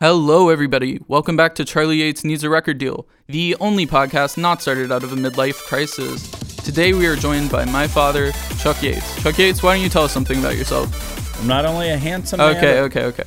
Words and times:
Hello, 0.00 0.48
everybody. 0.48 0.98
Welcome 1.06 1.36
back 1.36 1.54
to 1.54 1.64
Charlie 1.64 1.98
Yates 1.98 2.24
Needs 2.24 2.42
a 2.42 2.50
Record 2.50 2.78
Deal, 2.78 3.06
the 3.28 3.54
only 3.60 3.86
podcast 3.86 4.36
not 4.36 4.60
started 4.60 4.90
out 4.90 5.04
of 5.04 5.12
a 5.12 5.16
midlife 5.16 5.64
crisis. 5.68 6.28
Today, 6.64 6.92
we 6.92 7.06
are 7.06 7.14
joined 7.14 7.48
by 7.48 7.64
my 7.64 7.86
father, 7.86 8.32
Chuck 8.58 8.82
Yates. 8.82 9.22
Chuck 9.22 9.38
Yates, 9.38 9.62
why 9.62 9.76
don't 9.76 9.84
you 9.84 9.88
tell 9.88 10.02
us 10.02 10.12
something 10.12 10.40
about 10.40 10.56
yourself? 10.56 11.40
I'm 11.40 11.46
not 11.46 11.64
only 11.64 11.90
a 11.90 11.96
handsome 11.96 12.38
man. 12.38 12.56
Okay, 12.56 12.80
okay, 12.80 13.04
okay. 13.04 13.22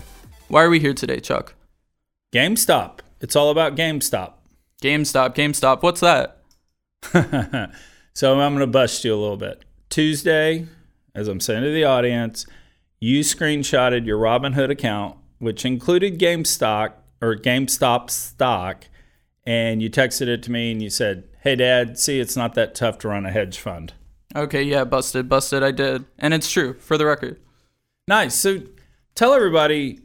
Why 0.49 0.61
are 0.61 0.69
we 0.69 0.81
here 0.81 0.93
today, 0.93 1.21
Chuck? 1.21 1.53
GameStop. 2.33 2.99
It's 3.21 3.37
all 3.37 3.49
about 3.49 3.77
GameStop. 3.77 4.33
GameStop, 4.83 5.35
GameStop. 5.35 5.81
What's 5.81 6.01
that? 6.01 6.41
so 8.13 8.33
I'm 8.33 8.55
going 8.55 8.59
to 8.59 8.67
bust 8.67 9.05
you 9.05 9.15
a 9.15 9.15
little 9.15 9.37
bit. 9.37 9.63
Tuesday, 9.89 10.67
as 11.15 11.29
I'm 11.29 11.39
saying 11.39 11.63
to 11.63 11.71
the 11.71 11.85
audience, 11.85 12.45
you 12.99 13.21
screenshotted 13.21 14.05
your 14.05 14.19
Robinhood 14.19 14.69
account, 14.69 15.15
which 15.39 15.65
included 15.65 16.19
GameStop 16.19 16.93
or 17.21 17.35
GameStop 17.35 18.09
stock, 18.09 18.85
and 19.45 19.81
you 19.81 19.89
texted 19.89 20.27
it 20.27 20.43
to 20.43 20.51
me 20.51 20.71
and 20.71 20.81
you 20.81 20.89
said, 20.89 21.25
"Hey, 21.41 21.55
Dad, 21.55 21.97
see, 21.97 22.19
it's 22.19 22.35
not 22.35 22.53
that 22.55 22.75
tough 22.75 22.97
to 22.99 23.07
run 23.07 23.25
a 23.25 23.31
hedge 23.31 23.59
fund." 23.59 23.93
Okay, 24.35 24.63
yeah, 24.63 24.83
busted, 24.83 25.29
busted. 25.29 25.63
I 25.63 25.71
did, 25.71 26.05
and 26.19 26.33
it's 26.33 26.51
true 26.51 26.73
for 26.79 26.97
the 26.97 27.05
record. 27.05 27.39
Nice. 28.07 28.35
So 28.35 28.61
tell 29.15 29.33
everybody 29.33 29.99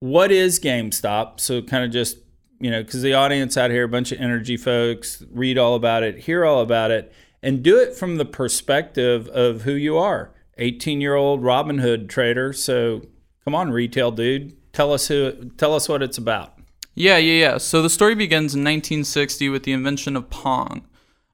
what 0.00 0.30
is 0.32 0.60
GameStop. 0.60 1.40
So 1.40 1.62
kind 1.62 1.84
of 1.84 1.90
just 1.90 2.18
you 2.60 2.70
know, 2.70 2.82
because 2.82 3.02
the 3.02 3.12
audience 3.12 3.56
out 3.56 3.70
here, 3.70 3.84
a 3.84 3.88
bunch 3.88 4.12
of 4.12 4.20
energy 4.20 4.56
folks, 4.56 5.22
read 5.30 5.58
all 5.58 5.74
about 5.74 6.02
it, 6.02 6.20
hear 6.20 6.44
all 6.44 6.62
about 6.62 6.90
it, 6.90 7.12
and 7.42 7.62
do 7.62 7.78
it 7.78 7.94
from 7.94 8.16
the 8.16 8.24
perspective 8.24 9.28
of 9.28 9.62
who 9.62 9.72
you 9.72 9.98
are. 9.98 10.30
18 10.56 11.00
year 11.00 11.14
old 11.14 11.42
Robinhood 11.42 12.08
trader. 12.08 12.52
So 12.52 13.02
come 13.44 13.54
on, 13.54 13.70
retail 13.70 14.10
dude, 14.10 14.56
tell 14.72 14.92
us 14.92 15.08
who, 15.08 15.50
tell 15.56 15.74
us 15.74 15.88
what 15.88 16.02
it's 16.02 16.18
about. 16.18 16.58
Yeah, 16.94 17.16
yeah, 17.16 17.40
yeah. 17.40 17.58
So 17.58 17.82
the 17.82 17.90
story 17.90 18.14
begins 18.14 18.54
in 18.54 18.60
1960 18.60 19.48
with 19.48 19.64
the 19.64 19.72
invention 19.72 20.16
of 20.16 20.30
Pong. 20.30 20.86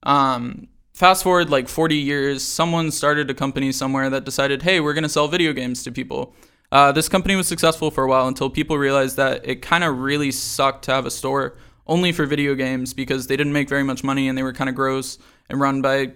Um, 0.02 0.68
fast 0.94 1.22
forward 1.22 1.50
like 1.50 1.68
40 1.68 1.96
years, 1.96 2.42
someone 2.42 2.90
started 2.90 3.30
a 3.30 3.34
company 3.34 3.70
somewhere 3.72 4.08
that 4.10 4.24
decided, 4.24 4.62
hey, 4.62 4.80
we're 4.80 4.94
going 4.94 5.02
to 5.02 5.08
sell 5.08 5.28
video 5.28 5.52
games 5.52 5.82
to 5.84 5.92
people. 5.92 6.34
Uh, 6.72 6.92
this 6.92 7.08
company 7.08 7.36
was 7.36 7.48
successful 7.48 7.90
for 7.90 8.04
a 8.04 8.08
while 8.08 8.28
until 8.28 8.48
people 8.48 8.78
realized 8.78 9.16
that 9.16 9.46
it 9.46 9.60
kind 9.60 9.84
of 9.84 9.98
really 9.98 10.30
sucked 10.30 10.84
to 10.84 10.92
have 10.92 11.04
a 11.04 11.10
store 11.10 11.56
only 11.86 12.12
for 12.12 12.24
video 12.24 12.54
games 12.54 12.94
because 12.94 13.26
they 13.26 13.36
didn't 13.36 13.52
make 13.52 13.68
very 13.68 13.82
much 13.82 14.04
money 14.04 14.28
and 14.28 14.38
they 14.38 14.42
were 14.42 14.52
kind 14.52 14.70
of 14.70 14.76
gross 14.76 15.18
and 15.48 15.60
run 15.60 15.82
by 15.82 16.12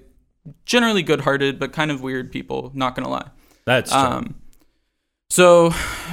generally 0.65 1.03
good-hearted 1.03 1.59
but 1.59 1.73
kind 1.73 1.91
of 1.91 2.01
weird 2.01 2.31
people. 2.31 2.71
Not 2.75 2.95
gonna 2.95 3.09
lie. 3.09 3.31
That's 3.65 3.91
true. 3.91 4.01
Um, 4.01 4.35
so, 5.35 5.71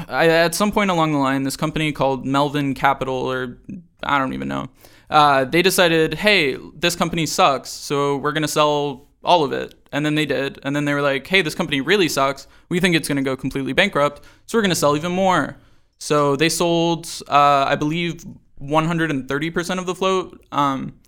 I, 0.07 0.27
at 0.27 0.55
some 0.55 0.71
point 0.71 0.89
along 0.89 1.11
the 1.11 1.19
line, 1.19 1.43
this 1.43 1.57
company 1.57 1.91
called 1.91 2.25
Melvin 2.25 2.73
Capital, 2.73 3.15
or 3.15 3.59
I 4.01 4.17
don't 4.17 4.33
even 4.33 4.47
know, 4.47 4.69
uh, 5.09 5.45
they 5.45 5.61
decided, 5.61 6.15
hey, 6.15 6.57
this 6.75 6.95
company 6.95 7.25
sucks, 7.25 7.69
so 7.69 8.17
we're 8.17 8.31
gonna 8.31 8.47
sell 8.47 9.07
all 9.23 9.43
of 9.43 9.51
it. 9.51 9.75
And 9.91 10.05
then 10.05 10.15
they 10.15 10.25
did. 10.25 10.59
And 10.63 10.75
then 10.75 10.85
they 10.85 10.93
were 10.93 11.01
like, 11.01 11.27
hey, 11.27 11.41
this 11.41 11.55
company 11.55 11.81
really 11.81 12.07
sucks. 12.07 12.47
We 12.69 12.79
think 12.79 12.95
it's 12.95 13.07
going 13.07 13.17
to 13.17 13.21
go 13.21 13.35
completely 13.35 13.73
bankrupt. 13.73 14.23
So 14.45 14.57
we're 14.57 14.63
going 14.63 14.69
to 14.69 14.75
sell 14.75 14.95
even 14.95 15.11
more. 15.11 15.57
So 15.99 16.35
they 16.35 16.49
sold, 16.49 17.07
uh, 17.27 17.65
I 17.67 17.75
believe, 17.75 18.25
130% 18.61 19.79
of 19.79 19.85
the 19.85 19.95
float. 19.95 20.43
Um, 20.51 20.99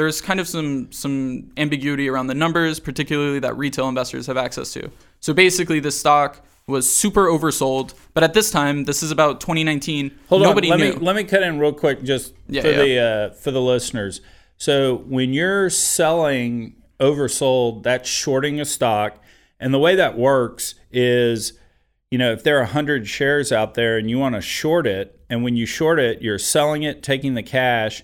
there's 0.00 0.22
kind 0.22 0.40
of 0.40 0.48
some 0.48 0.90
some 0.90 1.50
ambiguity 1.58 2.08
around 2.08 2.28
the 2.28 2.34
numbers, 2.34 2.80
particularly 2.80 3.38
that 3.40 3.54
retail 3.58 3.86
investors 3.86 4.26
have 4.26 4.38
access 4.38 4.72
to. 4.72 4.90
So 5.20 5.34
basically, 5.34 5.78
this 5.78 6.00
stock 6.00 6.42
was 6.66 6.90
super 6.90 7.26
oversold. 7.26 7.92
But 8.14 8.24
at 8.24 8.32
this 8.32 8.50
time, 8.50 8.84
this 8.84 9.02
is 9.02 9.10
about 9.10 9.40
2019. 9.42 10.10
Hold 10.30 10.40
nobody 10.42 10.70
on, 10.72 10.78
let 10.80 10.86
knew. 10.86 10.98
me 11.00 11.04
let 11.04 11.16
me 11.16 11.24
cut 11.24 11.42
in 11.42 11.58
real 11.58 11.74
quick 11.74 12.02
just 12.02 12.32
Yeah, 12.48 12.62
for 12.62 12.70
yeah. 12.70 12.76
the 12.82 12.98
uh, 12.98 13.34
for 13.34 13.50
the 13.50 13.60
listeners. 13.60 14.22
So 14.56 14.96
when 15.06 15.34
you're 15.34 15.68
selling 15.68 16.76
oversold, 16.98 17.82
that's 17.82 18.08
shorting 18.08 18.58
a 18.58 18.64
stock, 18.64 19.22
and 19.58 19.74
the 19.74 19.78
way 19.78 19.94
that 19.96 20.16
works 20.16 20.76
is, 20.90 21.52
you 22.10 22.16
know, 22.16 22.32
if 22.32 22.42
there 22.42 22.56
are 22.56 22.62
100 22.64 23.06
shares 23.06 23.52
out 23.52 23.74
there 23.74 23.98
and 23.98 24.08
you 24.08 24.18
want 24.18 24.34
to 24.34 24.40
short 24.40 24.86
it, 24.86 25.20
and 25.28 25.42
when 25.44 25.56
you 25.56 25.66
short 25.66 25.98
it, 26.00 26.22
you're 26.22 26.38
selling 26.38 26.84
it, 26.84 27.02
taking 27.02 27.34
the 27.34 27.42
cash. 27.42 28.02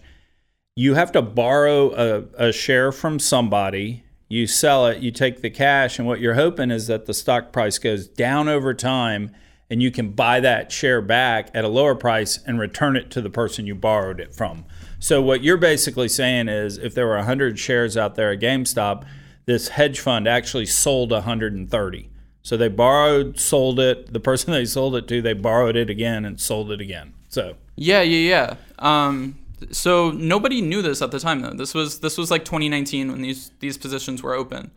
You 0.79 0.93
have 0.93 1.11
to 1.13 1.23
borrow 1.23 1.91
a, 1.95 2.49
a 2.49 2.53
share 2.53 2.93
from 2.93 3.19
somebody. 3.19 4.05
You 4.29 4.47
sell 4.47 4.87
it, 4.89 4.99
you 4.99 5.11
take 5.11 5.41
the 5.41 5.49
cash, 5.49 5.99
and 5.99 6.07
what 6.07 6.21
you're 6.21 6.35
hoping 6.35 6.71
is 6.71 6.87
that 6.89 7.07
the 7.07 7.15
stock 7.15 7.51
price 7.51 7.79
goes 7.79 8.07
down 8.07 8.47
over 8.47 8.75
time 8.75 9.31
and 9.71 9.83
you 9.83 9.91
can 9.91 10.11
buy 10.11 10.39
that 10.41 10.71
share 10.71 11.01
back 11.01 11.51
at 11.55 11.65
a 11.65 11.69
lower 11.69 11.95
price 11.95 12.39
and 12.47 12.61
return 12.61 12.95
it 12.95 13.11
to 13.13 13.23
the 13.23 13.31
person 13.31 13.67
you 13.67 13.75
borrowed 13.75 14.21
it 14.21 14.35
from. 14.35 14.67
So 14.99 15.23
what 15.23 15.43
you're 15.43 15.57
basically 15.57 16.09
saying 16.09 16.49
is 16.49 16.77
if 16.77 16.95
there 16.95 17.07
were 17.07 17.17
100 17.17 17.59
shares 17.59 17.97
out 17.97 18.15
there 18.15 18.33
at 18.33 18.41
GameStop, 18.41 19.07
this 19.47 19.69
hedge 19.69 19.99
fund 19.99 20.29
actually 20.29 20.67
sold 20.67 21.11
130. 21.11 22.11
So 22.43 22.57
they 22.57 22.69
borrowed, 22.69 23.41
sold 23.41 23.81
it. 23.81 24.13
The 24.13 24.21
person 24.21 24.53
they 24.53 24.67
sold 24.67 24.95
it 24.95 25.09
to, 25.09 25.23
they 25.23 25.33
borrowed 25.33 25.75
it 25.75 25.89
again 25.89 26.27
and 26.27 26.39
sold 26.39 26.71
it 26.71 26.83
again. 26.83 27.15
So 27.29 27.57
Yeah, 27.77 28.03
yeah, 28.03 28.29
yeah. 28.29 28.57
Um, 28.79 29.39
so 29.71 30.11
nobody 30.11 30.61
knew 30.61 30.83
this 30.83 31.03
at 31.03 31.11
the 31.11 31.19
time 31.19 31.41
though. 31.41 31.53
This 31.53 31.75
was 31.75 32.01
this 32.01 32.19
was 32.19 32.31
like 32.31 32.45
2019 32.45 33.11
when 33.11 33.23
these 33.23 33.51
these 33.61 33.79
positions 33.79 34.23
were 34.23 34.35
open. 34.35 34.71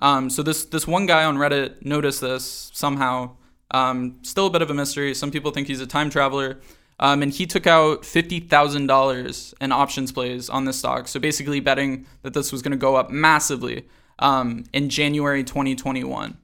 Um, 0.00 0.30
so 0.30 0.42
this 0.42 0.64
this 0.64 0.86
one 0.86 1.06
guy 1.06 1.24
on 1.24 1.36
Reddit 1.36 1.84
noticed 1.84 2.20
this 2.20 2.70
somehow. 2.74 3.36
Um, 3.70 4.18
still 4.22 4.46
a 4.46 4.50
bit 4.50 4.62
of 4.62 4.70
a 4.70 4.74
mystery. 4.74 5.14
Some 5.14 5.30
people 5.30 5.50
think 5.50 5.66
he's 5.66 5.80
a 5.80 5.86
time 5.86 6.10
traveler. 6.10 6.60
Um, 7.00 7.22
and 7.22 7.32
he 7.32 7.46
took 7.46 7.66
out 7.66 8.04
fifty 8.04 8.40
thousand 8.40 8.86
dollars 8.86 9.54
in 9.60 9.72
options 9.72 10.12
plays 10.12 10.48
on 10.48 10.64
this 10.64 10.78
stock. 10.78 11.08
So 11.08 11.18
basically 11.18 11.60
betting 11.60 12.06
that 12.22 12.34
this 12.34 12.52
was 12.52 12.62
going 12.62 12.72
to 12.72 12.76
go 12.76 12.96
up 12.96 13.10
massively 13.10 13.86
um, 14.20 14.64
in 14.72 14.88
January 14.88 15.42
2021. 15.42 16.36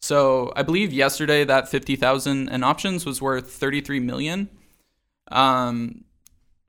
So 0.00 0.52
I 0.56 0.62
believe 0.62 0.92
yesterday 0.92 1.44
that 1.44 1.68
fifty 1.68 1.96
thousand 1.96 2.48
in 2.48 2.64
options 2.64 3.04
was 3.04 3.20
worth 3.20 3.50
thirty 3.50 3.80
three 3.80 4.00
million 4.00 4.48
um, 5.30 6.04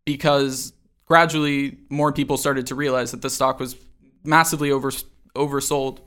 because 0.10 0.74
gradually 1.06 1.78
more 1.90 2.12
people 2.12 2.36
started 2.36 2.66
to 2.66 2.74
realize 2.74 3.12
that 3.12 3.22
the 3.22 3.30
stock 3.30 3.60
was 3.60 3.76
massively 4.24 4.72
over 4.72 4.90
oversold, 5.36 6.00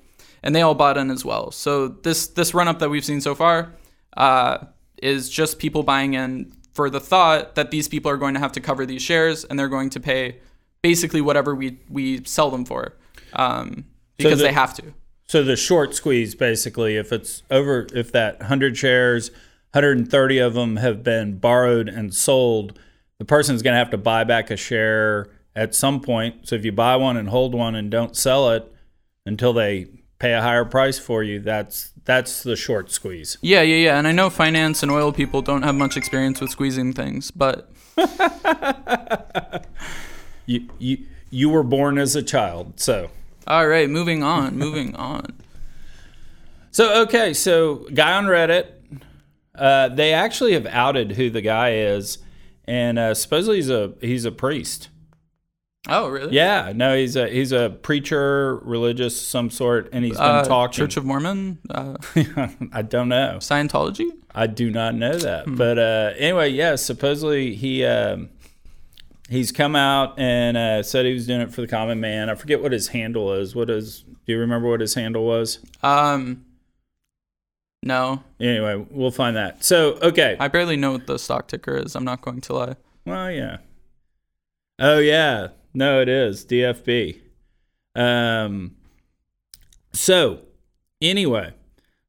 and 0.43 0.57
they 0.57 0.61
all 0.61 0.75
bought 0.75 0.99
in 0.99 1.09
as 1.09 1.25
well. 1.25 1.53
So 1.53 1.87
this 1.87 2.27
this 2.27 2.53
run 2.53 2.67
up 2.67 2.81
that 2.81 2.91
we've 2.91 3.05
seen 3.05 3.21
so 3.21 3.37
far 3.37 3.73
uh, 4.17 4.59
is 5.01 5.31
just 5.31 5.61
people 5.61 5.85
buying 5.85 6.15
in 6.15 6.53
for 6.75 6.91
the 6.91 6.99
thought 6.99 7.55
that 7.55 7.71
these 7.71 7.87
people 7.87 8.11
are 8.11 8.17
going 8.17 8.35
to 8.35 8.41
have 8.41 8.51
to 8.53 8.61
cover 8.61 8.85
these 8.85 9.03
shares 9.03 9.45
and 9.45 9.57
they're 9.57 9.69
going 9.69 9.91
to 9.91 10.01
pay 10.01 10.39
basically 10.83 11.21
whatever 11.21 11.55
we 11.55 11.79
we 11.89 12.25
sell 12.25 12.51
them 12.51 12.65
for 12.65 12.97
um, 13.35 13.85
because 14.17 14.41
the- 14.41 14.47
they 14.47 14.53
have 14.53 14.75
to. 14.75 14.83
So 15.29 15.45
the 15.45 15.57
short 15.57 15.95
squeeze, 15.95 16.35
basically, 16.35 16.97
if 16.97 17.12
it's 17.12 17.45
over, 17.51 17.87
if 17.95 18.11
that 18.12 18.41
100 18.41 18.77
shares, 18.77 19.31
130 19.71 20.39
of 20.39 20.53
them 20.53 20.77
have 20.77 21.03
been 21.03 21.39
borrowed 21.39 21.89
and 21.89 22.12
sold, 22.12 22.79
the 23.22 23.27
person's 23.27 23.62
going 23.62 23.75
to 23.75 23.78
have 23.78 23.91
to 23.91 23.99
buy 23.99 24.25
back 24.25 24.50
a 24.50 24.56
share 24.56 25.28
at 25.55 25.77
some 25.77 26.00
point. 26.00 26.49
So 26.49 26.56
if 26.56 26.65
you 26.65 26.72
buy 26.72 26.97
one 26.97 27.16
and 27.16 27.28
hold 27.28 27.55
one 27.55 27.77
and 27.77 27.88
don't 27.88 28.16
sell 28.16 28.50
it 28.50 28.75
until 29.25 29.53
they 29.53 29.87
pay 30.19 30.33
a 30.33 30.43
higher 30.43 30.65
price 30.65 30.99
for 30.99 31.22
you, 31.22 31.38
that's 31.38 31.93
that's 32.05 32.43
the 32.43 32.56
short 32.56 32.91
squeeze. 32.91 33.38
Yeah, 33.41 33.62
yeah, 33.62 33.77
yeah. 33.77 33.97
And 33.97 34.09
I 34.09 34.12
know 34.12 34.28
finance 34.28 34.82
and 34.82 34.91
oil 34.91 35.12
people 35.12 35.41
don't 35.41 35.62
have 35.62 35.77
much 35.77 35.97
experience 35.97 36.41
with 36.41 36.50
squeezing 36.50 36.94
things, 36.94 37.31
but 37.31 37.71
You 40.47 40.69
you 40.81 40.99
you 41.31 41.49
were 41.49 41.62
born 41.62 41.99
as 41.99 42.16
a 42.16 42.25
child, 42.25 42.81
so 42.81 43.09
all 43.47 43.69
right, 43.69 43.88
moving 43.88 44.25
on, 44.25 44.59
moving 44.59 44.97
on. 45.12 45.32
So 46.72 47.03
okay, 47.03 47.34
so 47.34 47.87
guy 47.94 48.15
on 48.15 48.25
Reddit, 48.25 48.66
uh, 49.55 49.91
they 49.91 50.12
actually 50.12 50.55
have 50.55 50.66
outed 50.66 51.12
who 51.12 51.31
the 51.31 51.41
guy 51.41 51.75
is, 51.75 52.19
and 52.72 52.99
uh, 52.99 53.14
supposedly 53.14 53.56
he's 53.56 53.70
a 53.70 53.93
he's 54.00 54.25
a 54.25 54.32
priest. 54.32 54.88
Oh, 55.88 56.08
really? 56.08 56.32
Yeah, 56.32 56.73
no, 56.75 56.97
he's 56.97 57.17
a 57.17 57.29
he's 57.29 57.50
a 57.52 57.69
preacher, 57.82 58.56
religious 58.62 59.20
some 59.20 59.50
sort, 59.50 59.88
and 59.93 60.05
he's 60.05 60.17
been 60.17 60.23
Uh, 60.23 60.44
talking. 60.44 60.76
Church 60.85 60.97
of 60.97 61.05
Mormon, 61.05 61.58
uh, 61.70 61.97
I 62.73 62.82
don't 62.82 63.08
know. 63.08 63.37
Scientology. 63.41 64.08
I 64.35 64.47
do 64.47 64.70
not 64.70 64.94
know 64.94 65.19
that. 65.19 65.44
Hmm. 65.44 65.56
But 65.56 65.79
uh, 65.79 66.12
anyway, 66.17 66.50
yeah, 66.50 66.76
supposedly 66.76 67.55
he 67.56 67.85
um, 67.85 68.31
he's 69.29 69.50
come 69.52 69.75
out 69.76 70.19
and 70.19 70.56
uh, 70.56 70.82
said 70.85 71.05
he 71.05 71.12
was 71.14 71.26
doing 71.26 71.41
it 71.41 71.52
for 71.52 71.61
the 71.62 71.67
common 71.69 71.99
man. 72.00 72.31
I 72.31 72.37
forget 72.37 72.62
what 72.62 72.70
his 72.73 72.88
handle 72.88 73.32
is. 73.35 73.55
What 73.56 73.69
is? 73.69 74.02
Do 74.25 74.32
you 74.32 74.38
remember 74.38 74.70
what 74.70 74.81
his 74.81 74.94
handle 74.94 75.25
was? 75.26 75.58
Um, 75.82 76.44
no, 77.82 78.23
Anyway, 78.40 78.87
we'll 78.90 79.11
find 79.11 79.37
that. 79.37 79.64
So 79.64 79.94
okay, 80.02 80.37
I 80.38 80.49
barely 80.49 80.76
know 80.76 80.93
what 80.93 81.06
the 81.06 81.19
stock 81.19 81.49
ticker 81.49 81.76
is. 81.76 81.94
I'm 81.94 82.05
not 82.05 82.23
going 82.23 82.40
to 82.43 82.52
lie. 82.55 82.76
Well, 83.05 83.31
yeah. 83.31 83.58
Oh 84.79 84.99
yeah, 84.99 85.49
no, 85.75 86.00
it 86.00 86.08
is 86.08 86.44
DFB. 86.44 87.20
Um. 87.94 88.76
So, 89.93 90.40
anyway, 91.02 91.52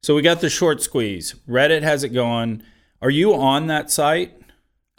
so 0.02 0.16
we 0.16 0.22
got 0.22 0.42
the 0.42 0.50
short 0.50 0.82
squeeze. 0.82 1.36
Reddit 1.48 1.82
has 1.82 2.04
it 2.04 2.10
going. 2.10 2.64
Are 3.02 3.10
you 3.10 3.34
on 3.34 3.68
that 3.68 3.92
site? 3.92 4.34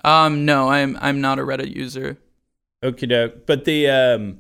Um, 0.05 0.45
no, 0.45 0.71
I'm 0.71 0.99
I'm 1.01 1.21
not 1.21 1.39
a 1.39 1.43
Reddit 1.43 1.75
user. 1.75 2.19
Okie 2.83 3.09
doke. 3.09 3.47
But 3.47 3.65
the 3.65 3.89
um, 3.89 4.39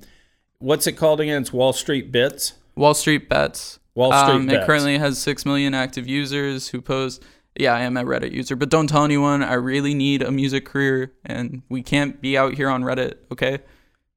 what's 0.58 0.86
it 0.86 0.92
called 0.92 1.20
again? 1.20 1.42
It's 1.42 1.52
Wall 1.52 1.72
Street 1.72 2.12
Bits. 2.12 2.54
Wall 2.76 2.94
Street 2.94 3.28
Bets. 3.28 3.78
Wall 3.94 4.12
Street 4.12 4.34
um. 4.34 4.50
It 4.50 4.66
currently 4.66 4.98
has 4.98 5.18
six 5.18 5.46
million 5.46 5.74
active 5.74 6.06
users 6.06 6.68
who 6.68 6.80
post. 6.80 7.22
Yeah, 7.56 7.74
I 7.74 7.82
am 7.82 7.96
a 7.96 8.02
Reddit 8.02 8.32
user, 8.32 8.56
but 8.56 8.68
don't 8.68 8.88
tell 8.88 9.04
anyone. 9.04 9.42
I 9.42 9.54
really 9.54 9.94
need 9.94 10.22
a 10.22 10.32
music 10.32 10.64
career, 10.64 11.12
and 11.24 11.62
we 11.68 11.82
can't 11.82 12.20
be 12.20 12.36
out 12.36 12.54
here 12.54 12.68
on 12.68 12.82
Reddit. 12.82 13.14
Okay. 13.30 13.60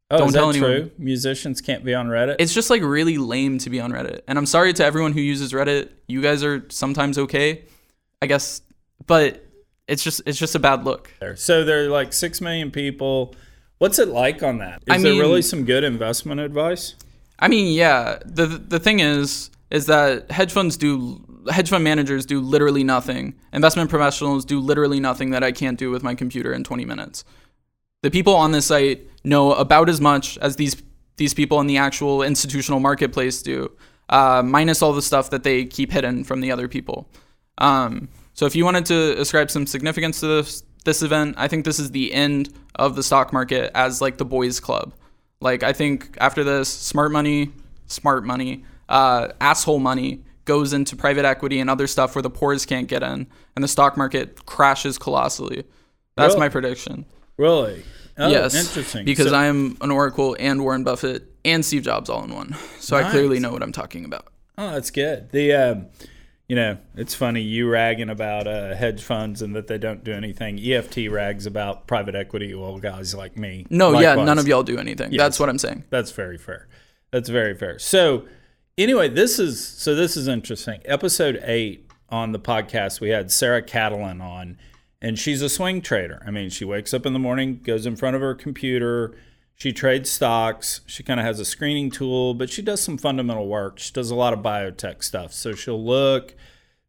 oh, 0.10 0.18
don't 0.18 0.30
is 0.30 0.34
tell 0.34 0.48
that 0.48 0.58
anyone. 0.58 0.72
true? 0.72 0.92
Musicians 0.98 1.62
can't 1.62 1.84
be 1.86 1.94
on 1.94 2.08
Reddit. 2.08 2.38
It's 2.40 2.54
just 2.54 2.72
like 2.72 2.82
really 2.82 3.20
lame 3.20 3.60
to 3.60 3.70
be 3.70 3.80
on 3.80 3.92
Reddit. 3.92 4.22
And 4.28 4.40
I'm 4.40 4.48
sorry 4.48 4.74
to 4.74 4.84
everyone 4.84 5.14
who 5.14 5.22
uses 5.22 5.54
Reddit. 5.54 5.90
You 6.08 6.22
guys 6.22 6.44
are 6.44 6.66
sometimes 6.70 7.20
okay, 7.20 7.66
I 8.24 8.26
guess, 8.26 8.62
but 9.06 9.46
it's 9.88 10.04
just 10.04 10.22
it's 10.26 10.40
just 10.40 10.56
a 10.56 10.60
bad 10.60 10.84
look. 10.84 11.14
So 11.36 11.64
there 11.64 11.86
are 11.86 11.90
like 11.90 12.14
six 12.14 12.42
million 12.42 12.72
people. 12.72 13.36
What's 13.78 14.00
it 14.00 14.08
like 14.08 14.42
on 14.42 14.58
that? 14.58 14.82
Is 14.88 14.96
I 14.96 14.98
there 14.98 15.14
really 15.14 15.44
some 15.44 15.64
good 15.64 15.84
investment 15.84 16.42
advice? 16.42 16.96
I 17.38 17.48
mean, 17.48 17.72
yeah. 17.72 18.18
The 18.26 18.48
the 18.48 18.80
thing 18.80 19.00
is 19.00 19.52
is 19.70 19.86
that 19.88 20.32
hedge 20.32 20.52
funds 20.52 20.78
do 20.78 21.24
hedge 21.52 21.70
fund 21.70 21.84
managers 21.84 22.26
do 22.26 22.42
literally 22.42 22.84
nothing. 22.84 23.36
Investment 23.54 23.90
professionals 23.90 24.46
do 24.46 24.60
literally 24.60 25.00
nothing 25.00 25.32
that 25.32 25.44
I 25.44 25.52
can't 25.52 25.78
do 25.78 25.92
with 25.92 26.04
my 26.04 26.16
computer 26.16 26.54
in 26.54 26.64
20 26.64 26.86
minutes. 26.86 27.24
The 28.04 28.12
people 28.12 28.36
on 28.36 28.52
this 28.52 28.66
site 28.68 29.08
know 29.24 29.54
about 29.54 29.90
as 29.90 30.02
much 30.02 30.38
as 30.40 30.56
these 30.56 30.82
these 31.18 31.34
people 31.34 31.60
in 31.60 31.68
the 31.68 31.78
actual 31.78 32.22
institutional 32.22 32.80
marketplace 32.80 33.42
do, 33.42 33.72
uh, 34.10 34.44
minus 34.46 34.82
all 34.82 34.94
the 34.94 35.02
stuff 35.02 35.32
that 35.32 35.44
they 35.44 35.66
keep 35.66 35.92
hidden 35.92 36.24
from 36.24 36.42
the 36.42 36.52
other 36.52 36.68
people. 36.68 37.10
Um, 37.58 38.10
so 38.34 38.46
if 38.46 38.56
you 38.56 38.64
wanted 38.64 38.86
to 38.86 39.20
ascribe 39.20 39.50
some 39.50 39.66
significance 39.66 40.20
to 40.20 40.28
this 40.28 40.64
this 40.86 41.02
event, 41.02 41.36
I 41.38 41.48
think 41.48 41.66
this 41.66 41.80
is 41.80 41.92
the 41.92 42.14
end 42.14 42.54
of 42.76 42.96
the 42.96 43.04
stock 43.04 43.34
market 43.34 43.72
as 43.76 44.00
like 44.00 44.18
the 44.18 44.26
boys 44.26 44.60
club. 44.60 44.94
Like 45.42 45.64
I 45.64 45.74
think 45.74 46.16
after 46.20 46.44
this, 46.44 46.70
smart 46.70 47.12
money, 47.12 47.52
smart 47.88 48.24
money, 48.24 48.64
uh, 48.90 49.30
asshole 49.42 49.80
money 49.80 50.24
goes 50.46 50.72
into 50.74 50.96
private 50.96 51.26
equity 51.26 51.60
and 51.60 51.70
other 51.70 51.88
stuff 51.88 52.16
where 52.16 52.22
the 52.22 52.30
poors 52.30 52.66
can't 52.66 52.88
get 52.88 53.04
in, 53.04 53.28
and 53.56 53.64
the 53.64 53.68
stock 53.68 53.98
market 53.98 54.46
crashes 54.46 54.98
colossally. 54.98 55.64
That's 56.16 56.32
Really? 56.34 56.40
my 56.40 56.50
prediction. 56.50 57.06
Really? 57.38 57.84
Oh, 58.18 58.30
yes, 58.30 58.56
interesting. 58.56 59.06
Because 59.06 59.30
So- 59.30 59.36
I 59.36 59.46
am 59.46 59.78
an 59.82 59.92
Oracle 59.92 60.36
and 60.40 60.62
Warren 60.62 60.84
Buffett 60.84 61.32
and 61.46 61.64
Steve 61.64 61.84
Jobs 61.84 62.10
all 62.10 62.24
in 62.24 62.34
one, 62.34 62.56
so 62.80 62.96
I 62.98 63.10
clearly 63.12 63.40
know 63.40 63.52
what 63.52 63.62
I'm 63.62 63.72
talking 63.72 64.06
about. 64.06 64.26
Oh, 64.58 64.72
that's 64.72 64.90
good. 64.90 65.30
The 65.32 65.54
um, 65.54 65.86
you 66.48 66.56
know, 66.56 66.78
it's 66.96 67.14
funny 67.14 67.42
you 67.42 67.70
ragging 67.70 68.10
about 68.10 68.48
uh, 68.48 68.74
hedge 68.74 69.04
funds 69.04 69.42
and 69.42 69.54
that 69.56 69.68
they 69.68 69.78
don't 69.78 70.04
do 70.04 70.14
anything. 70.14 70.58
EFT 70.60 71.10
rags 71.12 71.46
about 71.46 71.86
private 71.88 72.16
equity. 72.16 72.56
Well, 72.56 72.80
guys 72.80 73.14
like 73.14 73.36
me. 73.38 73.68
No, 73.70 74.00
yeah, 74.00 74.16
none 74.16 74.40
of 74.40 74.48
y'all 74.48 74.64
do 74.64 74.78
anything. 74.80 75.12
Yes. 75.12 75.20
That's 75.20 75.40
what 75.42 75.50
I'm 75.50 75.58
saying. 75.60 75.84
That's 75.90 76.12
very 76.12 76.38
fair. 76.38 76.68
That's 77.12 77.28
very 77.30 77.54
fair. 77.54 77.78
So, 77.80 78.24
anyway, 78.78 79.10
this 79.10 79.40
is 79.40 79.66
so 79.66 79.96
this 79.96 80.16
is 80.16 80.28
interesting. 80.28 80.82
Episode 80.86 81.42
eight 81.44 81.90
on 82.10 82.32
the 82.32 82.40
podcast, 82.40 83.00
we 83.02 83.10
had 83.10 83.32
Sarah 83.32 83.62
Catalan 83.62 84.22
on, 84.22 84.58
and 85.02 85.18
she's 85.18 85.42
a 85.42 85.50
swing 85.50 85.82
trader. 85.82 86.24
I 86.26 86.32
mean, 86.32 86.50
she 86.50 86.66
wakes 86.66 86.94
up 86.94 87.06
in 87.06 87.14
the 87.14 87.20
morning, 87.20 87.62
goes 87.64 87.86
in 87.86 87.96
front 87.96 88.16
of 88.16 88.22
her 88.22 88.36
computer, 88.36 89.16
she 89.58 89.74
trades 89.74 90.10
stocks. 90.10 90.82
She 90.86 91.02
kind 91.02 91.20
of 91.20 91.26
has 91.26 91.40
a 91.40 91.46
screening 91.46 91.90
tool, 91.90 92.36
but 92.36 92.52
she 92.52 92.62
does 92.62 92.80
some 92.80 92.98
fundamental 92.98 93.48
work. 93.48 93.80
She 93.80 93.92
does 93.92 94.12
a 94.12 94.16
lot 94.16 94.34
of 94.34 94.40
biotech 94.40 95.04
stuff. 95.04 95.34
So 95.34 95.56
she'll 95.56 95.84
look, 95.84 96.36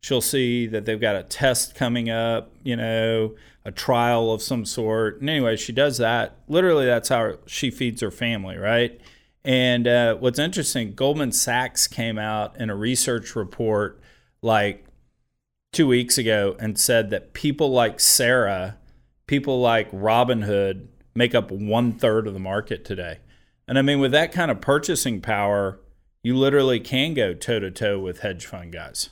she'll 0.03 0.21
see 0.21 0.67
that 0.67 0.85
they've 0.85 1.01
got 1.01 1.17
a 1.17 1.23
test 1.23 1.75
coming 1.75 2.11
up, 2.11 2.53
you 2.63 2.77
know, 2.77 3.35
a 3.65 3.73
trial 3.73 4.31
of 4.31 4.43
some 4.43 4.67
sort. 4.67 5.21
And 5.21 5.31
anyway, 5.31 5.57
she 5.57 5.73
does 5.73 5.97
that. 5.97 6.37
Literally, 6.47 6.85
that's 6.85 7.09
how 7.09 7.39
she 7.47 7.71
feeds 7.71 8.03
her 8.03 8.11
family, 8.11 8.59
right? 8.59 9.01
And 9.49 9.89
uh, 9.89 10.17
what's 10.17 10.39
interesting, 10.39 10.93
Goldman 10.93 11.33
Sachs 11.33 11.87
came 11.87 12.19
out 12.19 12.61
in 12.61 12.69
a 12.69 12.77
research 12.77 13.35
report 13.35 13.99
like 14.43 14.85
two 15.73 15.87
weeks 15.87 16.19
ago 16.19 16.55
and 16.61 16.79
said 16.79 17.09
that 17.11 17.33
people 17.33 17.71
like 17.71 17.99
Sarah, 17.99 18.77
people 19.27 19.59
like 19.59 19.91
Robinhood, 19.91 20.89
make 21.15 21.35
up 21.35 21.51
one 21.51 21.95
third 21.95 22.27
of 22.27 22.35
the 22.35 22.39
market 22.39 22.85
today. 22.85 23.21
And 23.67 23.79
I 23.79 23.83
mean, 23.83 24.01
with 24.01 24.13
that 24.13 24.33
kind 24.33 24.51
of 24.51 24.61
purchasing 24.61 25.23
power, 25.23 25.81
you 26.23 26.37
literally 26.37 26.79
can 26.79 27.15
go 27.15 27.33
toe 27.33 27.59
to 27.59 27.71
toe 27.71 27.99
with 27.99 28.21
hedge 28.21 28.45
fund 28.45 28.71
guys. 28.71 29.09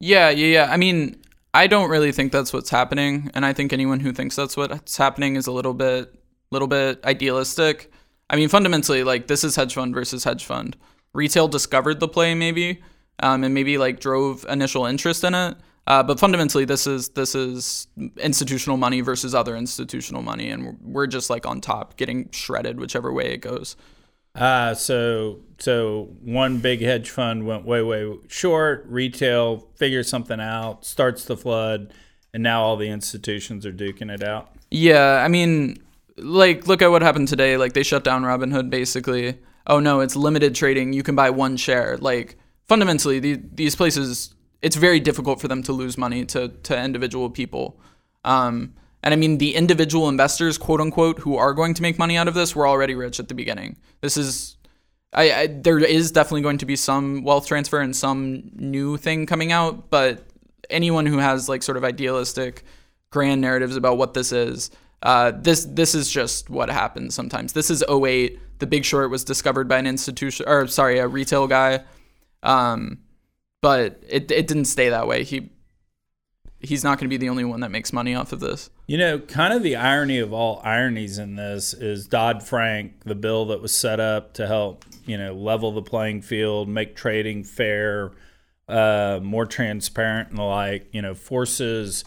Yeah, 0.00 0.30
yeah, 0.30 0.46
yeah. 0.46 0.72
I 0.72 0.76
mean, 0.76 1.22
I 1.54 1.68
don't 1.68 1.88
really 1.88 2.10
think 2.10 2.32
that's 2.32 2.52
what's 2.52 2.70
happening, 2.70 3.30
and 3.32 3.46
I 3.46 3.52
think 3.52 3.72
anyone 3.72 4.00
who 4.00 4.12
thinks 4.12 4.34
that's 4.34 4.56
what's 4.56 4.96
happening 4.96 5.36
is 5.36 5.46
a 5.46 5.52
little 5.52 5.72
bit, 5.72 6.12
little 6.50 6.66
bit 6.66 7.04
idealistic. 7.04 7.92
I 8.34 8.36
mean, 8.36 8.48
fundamentally, 8.48 9.04
like 9.04 9.28
this 9.28 9.44
is 9.44 9.54
hedge 9.54 9.74
fund 9.74 9.94
versus 9.94 10.24
hedge 10.24 10.44
fund. 10.44 10.76
Retail 11.12 11.46
discovered 11.46 12.00
the 12.00 12.08
play 12.08 12.34
maybe, 12.34 12.82
um, 13.20 13.44
and 13.44 13.54
maybe 13.54 13.78
like 13.78 14.00
drove 14.00 14.44
initial 14.48 14.86
interest 14.86 15.22
in 15.22 15.34
it. 15.34 15.56
Uh, 15.86 16.02
but 16.02 16.18
fundamentally, 16.18 16.64
this 16.64 16.84
is 16.84 17.10
this 17.10 17.36
is 17.36 17.86
institutional 18.16 18.76
money 18.76 19.02
versus 19.02 19.36
other 19.36 19.54
institutional 19.54 20.20
money, 20.20 20.50
and 20.50 20.76
we're, 20.82 21.06
just 21.06 21.30
like 21.30 21.46
on 21.46 21.60
top, 21.60 21.96
getting 21.96 22.28
shredded 22.32 22.80
whichever 22.80 23.12
way 23.12 23.32
it 23.32 23.36
goes. 23.36 23.76
Uh, 24.34 24.74
so 24.74 25.38
so 25.60 26.08
one 26.20 26.58
big 26.58 26.80
hedge 26.80 27.10
fund 27.10 27.46
went 27.46 27.64
way 27.64 27.82
way 27.82 28.18
short. 28.26 28.84
Retail 28.88 29.68
figures 29.76 30.08
something 30.08 30.40
out, 30.40 30.84
starts 30.84 31.24
the 31.24 31.36
flood, 31.36 31.94
and 32.32 32.42
now 32.42 32.64
all 32.64 32.76
the 32.76 32.88
institutions 32.88 33.64
are 33.64 33.72
duking 33.72 34.12
it 34.12 34.24
out. 34.24 34.56
Yeah, 34.72 35.22
I 35.24 35.28
mean, 35.28 35.78
like, 36.16 36.66
look 36.66 36.82
at 36.82 36.90
what 36.90 37.02
happened 37.02 37.28
today. 37.28 37.56
Like, 37.56 37.72
they 37.72 37.82
shut 37.82 38.04
down 38.04 38.22
Robinhood 38.22 38.70
basically. 38.70 39.38
Oh 39.66 39.80
no, 39.80 40.00
it's 40.00 40.16
limited 40.16 40.54
trading. 40.54 40.92
You 40.92 41.02
can 41.02 41.14
buy 41.14 41.30
one 41.30 41.56
share. 41.56 41.96
Like, 41.98 42.36
fundamentally, 42.66 43.18
the, 43.18 43.40
these 43.52 43.74
places, 43.74 44.34
it's 44.62 44.76
very 44.76 45.00
difficult 45.00 45.40
for 45.40 45.48
them 45.48 45.62
to 45.64 45.72
lose 45.72 45.96
money 45.96 46.24
to 46.26 46.48
to 46.48 46.78
individual 46.78 47.30
people. 47.30 47.80
Um, 48.24 48.74
and 49.02 49.12
I 49.12 49.16
mean, 49.16 49.38
the 49.38 49.54
individual 49.54 50.08
investors, 50.08 50.56
quote 50.56 50.80
unquote, 50.80 51.18
who 51.20 51.36
are 51.36 51.52
going 51.52 51.74
to 51.74 51.82
make 51.82 51.98
money 51.98 52.16
out 52.16 52.28
of 52.28 52.34
this, 52.34 52.56
were 52.56 52.66
already 52.66 52.94
rich 52.94 53.20
at 53.20 53.28
the 53.28 53.34
beginning. 53.34 53.76
This 54.00 54.16
is. 54.16 54.56
I, 55.12 55.32
I 55.32 55.46
there 55.46 55.78
is 55.78 56.10
definitely 56.10 56.42
going 56.42 56.58
to 56.58 56.66
be 56.66 56.76
some 56.76 57.22
wealth 57.22 57.46
transfer 57.46 57.80
and 57.80 57.94
some 57.94 58.50
new 58.54 58.96
thing 58.96 59.26
coming 59.26 59.52
out, 59.52 59.90
but 59.90 60.26
anyone 60.70 61.06
who 61.06 61.18
has 61.18 61.48
like 61.48 61.62
sort 61.62 61.76
of 61.76 61.84
idealistic 61.84 62.64
grand 63.10 63.40
narratives 63.40 63.76
about 63.76 63.96
what 63.96 64.14
this 64.14 64.32
is. 64.32 64.70
Uh, 65.04 65.32
this 65.32 65.66
this 65.66 65.94
is 65.94 66.10
just 66.10 66.48
what 66.50 66.70
happens 66.70 67.14
sometimes. 67.14 67.52
This 67.52 67.70
is 67.70 67.84
08. 67.88 68.40
The 68.58 68.66
Big 68.66 68.84
Short 68.84 69.10
was 69.10 69.22
discovered 69.22 69.68
by 69.68 69.78
an 69.78 69.86
institution, 69.86 70.48
or 70.48 70.66
sorry, 70.66 70.98
a 70.98 71.06
retail 71.06 71.46
guy. 71.46 71.84
Um, 72.42 72.98
but 73.60 74.02
it 74.08 74.30
it 74.30 74.46
didn't 74.46 74.64
stay 74.64 74.88
that 74.88 75.06
way. 75.06 75.22
He 75.22 75.50
he's 76.60 76.82
not 76.82 76.98
going 76.98 77.08
to 77.08 77.12
be 77.12 77.18
the 77.18 77.28
only 77.28 77.44
one 77.44 77.60
that 77.60 77.70
makes 77.70 77.92
money 77.92 78.14
off 78.14 78.32
of 78.32 78.40
this. 78.40 78.70
You 78.86 78.96
know, 78.96 79.18
kind 79.18 79.52
of 79.52 79.62
the 79.62 79.76
irony 79.76 80.18
of 80.18 80.32
all 80.32 80.60
ironies 80.64 81.18
in 81.18 81.36
this 81.36 81.74
is 81.74 82.06
Dodd 82.06 82.42
Frank, 82.42 83.04
the 83.04 83.14
bill 83.14 83.46
that 83.46 83.60
was 83.60 83.74
set 83.74 84.00
up 84.00 84.34
to 84.34 84.46
help, 84.46 84.84
you 85.04 85.18
know, 85.18 85.34
level 85.34 85.72
the 85.72 85.82
playing 85.82 86.22
field, 86.22 86.68
make 86.68 86.96
trading 86.96 87.44
fair, 87.44 88.12
uh, 88.68 89.20
more 89.22 89.44
transparent 89.44 90.30
and 90.30 90.38
the 90.38 90.42
like, 90.42 90.88
you 90.92 91.02
know, 91.02 91.14
forces 91.14 92.04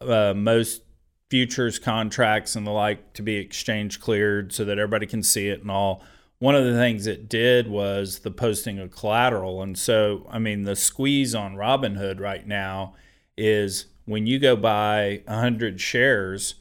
uh, 0.00 0.34
most 0.34 0.82
futures 1.30 1.78
contracts 1.78 2.56
and 2.56 2.66
the 2.66 2.72
like 2.72 3.12
to 3.14 3.22
be 3.22 3.36
exchange 3.36 4.00
cleared 4.00 4.52
so 4.52 4.64
that 4.64 4.78
everybody 4.78 5.06
can 5.06 5.22
see 5.22 5.48
it 5.48 5.62
and 5.62 5.70
all. 5.70 6.02
One 6.40 6.54
of 6.54 6.64
the 6.64 6.74
things 6.74 7.06
it 7.06 7.28
did 7.28 7.68
was 7.68 8.20
the 8.20 8.30
posting 8.30 8.78
of 8.78 8.90
collateral. 8.90 9.62
And 9.62 9.78
so, 9.78 10.26
I 10.30 10.38
mean, 10.38 10.64
the 10.64 10.74
squeeze 10.74 11.34
on 11.34 11.54
Robinhood 11.54 12.18
right 12.18 12.46
now 12.46 12.94
is 13.36 13.86
when 14.06 14.26
you 14.26 14.38
go 14.38 14.56
buy 14.56 15.22
100 15.26 15.80
shares, 15.80 16.56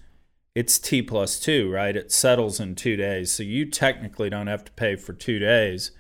it's 0.54 0.78
T 0.78 1.02
plus 1.02 1.40
two, 1.40 1.72
right? 1.72 1.96
It 1.96 2.12
settles 2.12 2.60
in 2.60 2.76
two 2.76 2.96
days. 2.96 3.32
So 3.32 3.44
you 3.44 3.66
technically 3.66 4.30
don't 4.30 4.48
have 4.48 4.66
to 4.66 4.72
pay 4.74 4.96
for 4.96 5.14
two 5.14 5.40
days. 5.40 5.92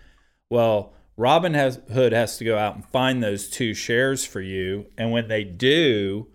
Well, 0.50 0.94
Robinhood 1.18 2.12
has 2.12 2.38
to 2.38 2.46
go 2.46 2.58
out 2.58 2.76
and 2.76 2.86
find 2.86 3.24
those 3.24 3.50
two 3.50 3.74
shares 3.74 4.26
for 4.26 4.42
you. 4.42 4.88
And 4.98 5.12
when 5.12 5.28
they 5.28 5.44
do, 5.44 6.28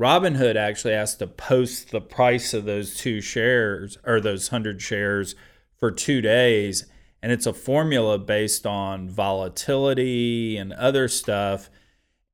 Robinhood 0.00 0.56
actually 0.56 0.94
has 0.94 1.14
to 1.16 1.26
post 1.26 1.90
the 1.90 2.00
price 2.00 2.54
of 2.54 2.64
those 2.64 2.96
two 2.96 3.20
shares 3.20 3.98
or 4.06 4.18
those 4.18 4.50
100 4.50 4.80
shares 4.80 5.34
for 5.76 5.90
two 5.90 6.22
days. 6.22 6.86
And 7.22 7.30
it's 7.30 7.44
a 7.44 7.52
formula 7.52 8.18
based 8.18 8.66
on 8.66 9.10
volatility 9.10 10.56
and 10.56 10.72
other 10.72 11.06
stuff. 11.06 11.68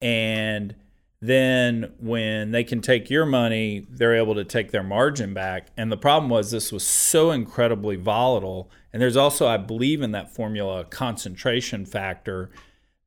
And 0.01 0.77
then 1.21 1.93
when 1.99 2.53
they 2.53 2.63
can 2.63 2.81
take 2.81 3.11
your 3.11 3.27
money, 3.27 3.85
they're 3.91 4.15
able 4.15 4.37
to 4.37 4.45
take 4.45 4.71
their 4.71 4.85
margin 4.85 5.35
back. 5.35 5.67
And 5.77 5.91
the 5.91 5.97
problem 5.97 6.31
was 6.31 6.53
this 6.53 6.71
was 6.71 6.87
so 6.87 7.33
incredibly 7.33 7.97
volatile. 7.97 8.71
And 8.93 9.03
there's 9.03 9.17
also, 9.17 9.49
I 9.49 9.57
believe, 9.57 10.03
in 10.03 10.13
that 10.13 10.33
formula, 10.33 10.83
a 10.83 10.85
concentration 10.85 11.85
factor 11.85 12.49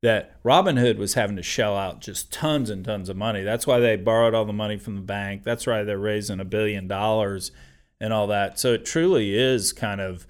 that 0.02 0.42
Robinhood 0.42 0.96
was 0.96 1.14
having 1.14 1.36
to 1.36 1.42
shell 1.42 1.76
out 1.76 2.00
just 2.00 2.32
tons 2.32 2.70
and 2.70 2.84
tons 2.84 3.08
of 3.08 3.16
money. 3.16 3.42
That's 3.42 3.66
why 3.66 3.80
they 3.80 3.96
borrowed 3.96 4.34
all 4.34 4.46
the 4.46 4.52
money 4.52 4.78
from 4.78 4.96
the 4.96 5.02
bank. 5.02 5.44
That's 5.44 5.66
why 5.66 5.82
they're 5.84 5.98
raising 5.98 6.40
a 6.40 6.44
billion 6.44 6.88
dollars 6.88 7.52
and 8.00 8.12
all 8.12 8.26
that. 8.28 8.58
So 8.58 8.72
it 8.72 8.86
truly 8.86 9.34
is 9.36 9.72
kind 9.72 10.00
of, 10.00 10.26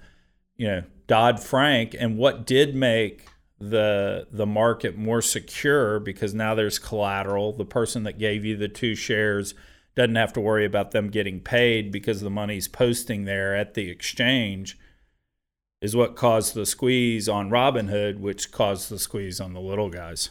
you 0.57 0.67
know, 0.67 0.83
Dodd 1.07 1.41
Frank. 1.41 1.95
And 1.97 2.17
what 2.17 2.45
did 2.45 2.75
make 2.75 3.27
the 3.59 4.27
the 4.31 4.45
market 4.45 4.97
more 4.97 5.21
secure 5.21 5.99
because 5.99 6.33
now 6.33 6.55
there's 6.55 6.79
collateral. 6.79 7.53
The 7.53 7.65
person 7.65 8.03
that 8.03 8.17
gave 8.17 8.43
you 8.43 8.57
the 8.57 8.67
two 8.67 8.95
shares 8.95 9.53
doesn't 9.95 10.15
have 10.15 10.33
to 10.33 10.41
worry 10.41 10.65
about 10.65 10.91
them 10.91 11.09
getting 11.09 11.39
paid 11.39 11.91
because 11.91 12.21
the 12.21 12.29
money's 12.29 12.67
posting 12.67 13.25
there 13.25 13.55
at 13.55 13.75
the 13.75 13.89
exchange 13.89 14.79
is 15.81 15.95
what 15.95 16.15
caused 16.15 16.53
the 16.53 16.65
squeeze 16.65 17.27
on 17.27 17.49
Robinhood, 17.49 18.19
which 18.19 18.51
caused 18.51 18.89
the 18.89 18.99
squeeze 18.99 19.39
on 19.39 19.53
the 19.53 19.59
little 19.59 19.89
guys. 19.89 20.29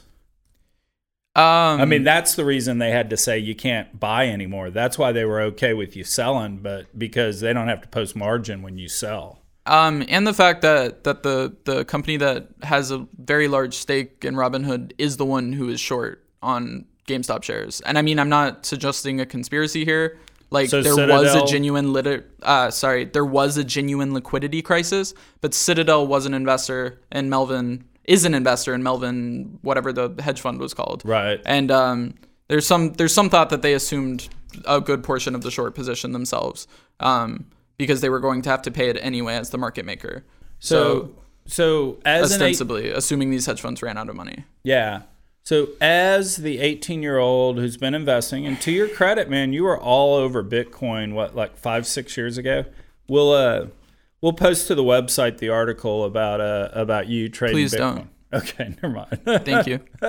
Um, 1.36 1.80
I 1.80 1.84
mean, 1.84 2.02
that's 2.02 2.34
the 2.34 2.44
reason 2.44 2.78
they 2.78 2.90
had 2.90 3.10
to 3.10 3.16
say 3.16 3.38
you 3.38 3.54
can't 3.54 3.98
buy 3.98 4.28
anymore. 4.28 4.70
That's 4.70 4.98
why 4.98 5.12
they 5.12 5.24
were 5.24 5.40
okay 5.42 5.74
with 5.74 5.96
you 5.96 6.02
selling, 6.02 6.58
but 6.58 6.98
because 6.98 7.40
they 7.40 7.52
don't 7.52 7.68
have 7.68 7.82
to 7.82 7.88
post 7.88 8.16
margin 8.16 8.62
when 8.62 8.78
you 8.78 8.88
sell. 8.88 9.40
Um, 9.66 10.04
and 10.08 10.26
the 10.26 10.34
fact 10.34 10.62
that 10.62 11.04
that 11.04 11.22
the 11.22 11.54
the 11.64 11.84
company 11.84 12.16
that 12.16 12.48
has 12.62 12.90
a 12.90 13.06
very 13.16 13.46
large 13.46 13.74
stake 13.74 14.24
in 14.24 14.34
Robinhood 14.34 14.92
is 14.98 15.18
the 15.18 15.24
one 15.24 15.52
who 15.52 15.68
is 15.68 15.78
short 15.78 16.24
on 16.42 16.86
GameStop 17.06 17.42
shares. 17.44 17.80
And 17.82 17.96
I 17.96 18.02
mean, 18.02 18.18
I'm 18.18 18.28
not 18.28 18.66
suggesting 18.66 19.20
a 19.20 19.26
conspiracy 19.26 19.84
here. 19.84 20.18
Like 20.50 20.68
So 20.68 20.82
there 20.82 20.96
was 21.06 21.34
a 21.34 21.46
genuine 21.46 21.92
lit- 21.92 22.28
uh, 22.42 22.70
sorry, 22.70 23.04
there 23.04 23.24
was 23.24 23.56
a 23.56 23.64
genuine 23.64 24.12
liquidity 24.12 24.62
crisis, 24.62 25.14
but 25.40 25.54
Citadel 25.54 26.06
was 26.06 26.26
an 26.26 26.34
investor 26.34 27.00
and 27.12 27.30
Melvin 27.30 27.84
is 28.04 28.24
an 28.24 28.34
investor 28.34 28.74
in 28.74 28.82
Melvin 28.82 29.58
whatever 29.62 29.92
the 29.92 30.20
hedge 30.20 30.40
fund 30.40 30.58
was 30.58 30.74
called. 30.74 31.02
Right. 31.04 31.40
And 31.46 31.70
um, 31.70 32.14
there's 32.48 32.66
some 32.66 32.94
there's 32.94 33.14
some 33.14 33.30
thought 33.30 33.50
that 33.50 33.62
they 33.62 33.74
assumed 33.74 34.28
a 34.66 34.80
good 34.80 35.04
portion 35.04 35.36
of 35.36 35.42
the 35.42 35.50
short 35.50 35.76
position 35.76 36.10
themselves 36.10 36.66
um, 36.98 37.46
because 37.76 38.00
they 38.00 38.08
were 38.08 38.18
going 38.18 38.42
to 38.42 38.50
have 38.50 38.62
to 38.62 38.70
pay 38.72 38.88
it 38.88 38.98
anyway 39.00 39.34
as 39.36 39.50
the 39.50 39.58
market 39.58 39.84
maker. 39.84 40.24
So, 40.58 41.14
so 41.46 42.00
as 42.04 42.32
an 42.32 42.42
eight, 42.42 42.46
ostensibly, 42.46 42.90
assuming 42.90 43.30
these 43.30 43.46
hedge 43.46 43.60
funds 43.60 43.82
ran 43.82 43.96
out 43.96 44.08
of 44.08 44.16
money. 44.16 44.44
yeah. 44.64 45.02
So 45.42 45.68
as 45.80 46.36
the 46.36 46.58
18 46.58 47.02
year 47.02 47.18
old 47.18 47.58
who's 47.58 47.76
been 47.76 47.94
investing, 47.94 48.46
and 48.46 48.60
to 48.60 48.70
your 48.70 48.88
credit, 48.88 49.28
man, 49.28 49.52
you 49.52 49.64
were 49.64 49.78
all 49.78 50.14
over 50.14 50.44
Bitcoin. 50.44 51.14
What 51.14 51.34
like 51.34 51.56
five 51.56 51.86
six 51.86 52.16
years 52.16 52.38
ago? 52.38 52.64
We'll 53.08 53.32
uh 53.32 53.66
we'll 54.20 54.32
post 54.32 54.68
to 54.68 54.74
the 54.74 54.84
website 54.84 55.38
the 55.38 55.48
article 55.48 56.04
about 56.04 56.40
uh 56.40 56.68
about 56.72 57.08
you 57.08 57.28
trading. 57.28 57.56
Please 57.56 57.74
Bitcoin. 57.74 57.78
don't. 57.78 58.10
Okay, 58.32 58.74
never 58.82 58.94
mind. 58.94 59.44
Thank 59.44 59.66
you. 59.66 59.80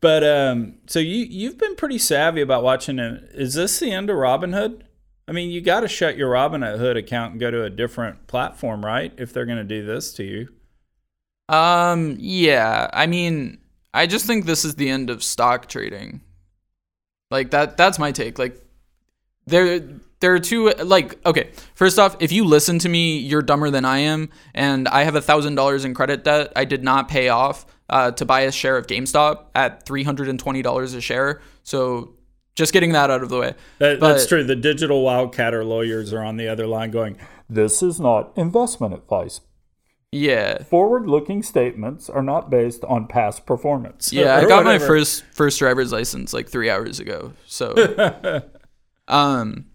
but 0.00 0.24
um, 0.24 0.74
so 0.86 0.98
you 0.98 1.24
you've 1.24 1.58
been 1.58 1.76
pretty 1.76 1.98
savvy 1.98 2.40
about 2.40 2.62
watching 2.62 2.98
it. 2.98 3.30
Is 3.34 3.54
this 3.54 3.78
the 3.78 3.92
end 3.92 4.10
of 4.10 4.16
Robinhood? 4.16 4.82
I 5.28 5.32
mean, 5.32 5.50
you 5.50 5.60
got 5.60 5.80
to 5.80 5.88
shut 5.88 6.16
your 6.16 6.32
Robinhood 6.32 6.96
account 6.96 7.32
and 7.32 7.40
go 7.40 7.50
to 7.50 7.62
a 7.62 7.70
different 7.70 8.26
platform, 8.26 8.84
right? 8.84 9.12
If 9.18 9.32
they're 9.32 9.44
going 9.44 9.58
to 9.58 9.64
do 9.64 9.84
this 9.84 10.12
to 10.14 10.24
you. 10.24 10.48
Um, 11.50 12.16
yeah. 12.18 12.88
I 12.94 13.06
mean, 13.06 13.58
I 13.92 14.06
just 14.06 14.26
think 14.26 14.46
this 14.46 14.64
is 14.64 14.74
the 14.74 14.88
end 14.88 15.10
of 15.10 15.22
stock 15.22 15.68
trading. 15.68 16.20
Like 17.30 17.50
that 17.50 17.76
that's 17.76 17.98
my 17.98 18.12
take. 18.12 18.38
Like 18.38 18.60
there 19.46 19.80
there 20.20 20.34
are 20.34 20.38
two 20.38 20.70
like 20.70 21.24
okay, 21.26 21.50
first 21.74 21.98
off, 21.98 22.16
if 22.20 22.32
you 22.32 22.44
listen 22.44 22.78
to 22.80 22.88
me, 22.88 23.18
you're 23.18 23.42
dumber 23.42 23.70
than 23.70 23.84
I 23.84 23.98
am, 23.98 24.30
and 24.54 24.88
I 24.88 25.04
have 25.04 25.14
a 25.14 25.20
thousand 25.20 25.54
dollars 25.54 25.84
in 25.84 25.94
credit 25.94 26.24
debt 26.24 26.52
I 26.56 26.64
did 26.64 26.82
not 26.82 27.08
pay 27.08 27.28
off 27.28 27.66
uh, 27.88 28.10
to 28.12 28.24
buy 28.24 28.40
a 28.40 28.52
share 28.52 28.76
of 28.76 28.86
GameStop 28.86 29.46
at 29.54 29.84
three 29.84 30.04
hundred 30.04 30.28
and 30.28 30.38
twenty 30.38 30.62
dollars 30.62 30.94
a 30.94 31.00
share. 31.00 31.40
So 31.62 32.14
just 32.58 32.72
getting 32.72 32.92
that 32.92 33.08
out 33.08 33.22
of 33.22 33.28
the 33.28 33.38
way. 33.38 33.54
That, 33.78 34.00
that's 34.00 34.26
true. 34.26 34.42
The 34.42 34.56
digital 34.56 35.04
wildcatter 35.04 35.64
lawyers 35.64 36.12
are 36.12 36.24
on 36.24 36.36
the 36.36 36.48
other 36.48 36.66
line 36.66 36.90
going, 36.90 37.16
This 37.48 37.82
is 37.84 38.00
not 38.00 38.32
investment 38.36 38.94
advice. 38.94 39.40
Yeah. 40.10 40.62
Forward 40.62 41.06
looking 41.06 41.42
statements 41.42 42.08
are 42.08 42.22
not 42.22 42.48
based 42.48 42.82
on 42.84 43.06
past 43.06 43.44
performance. 43.44 44.12
Yeah, 44.12 44.36
I 44.42 44.46
got 44.46 44.64
my 44.64 44.78
first 44.78 45.24
first 45.32 45.58
driver's 45.58 45.92
license 45.92 46.32
like 46.32 46.48
three 46.48 46.70
hours 46.70 46.98
ago. 46.98 47.32
So, 47.46 48.42
um, 49.08 49.66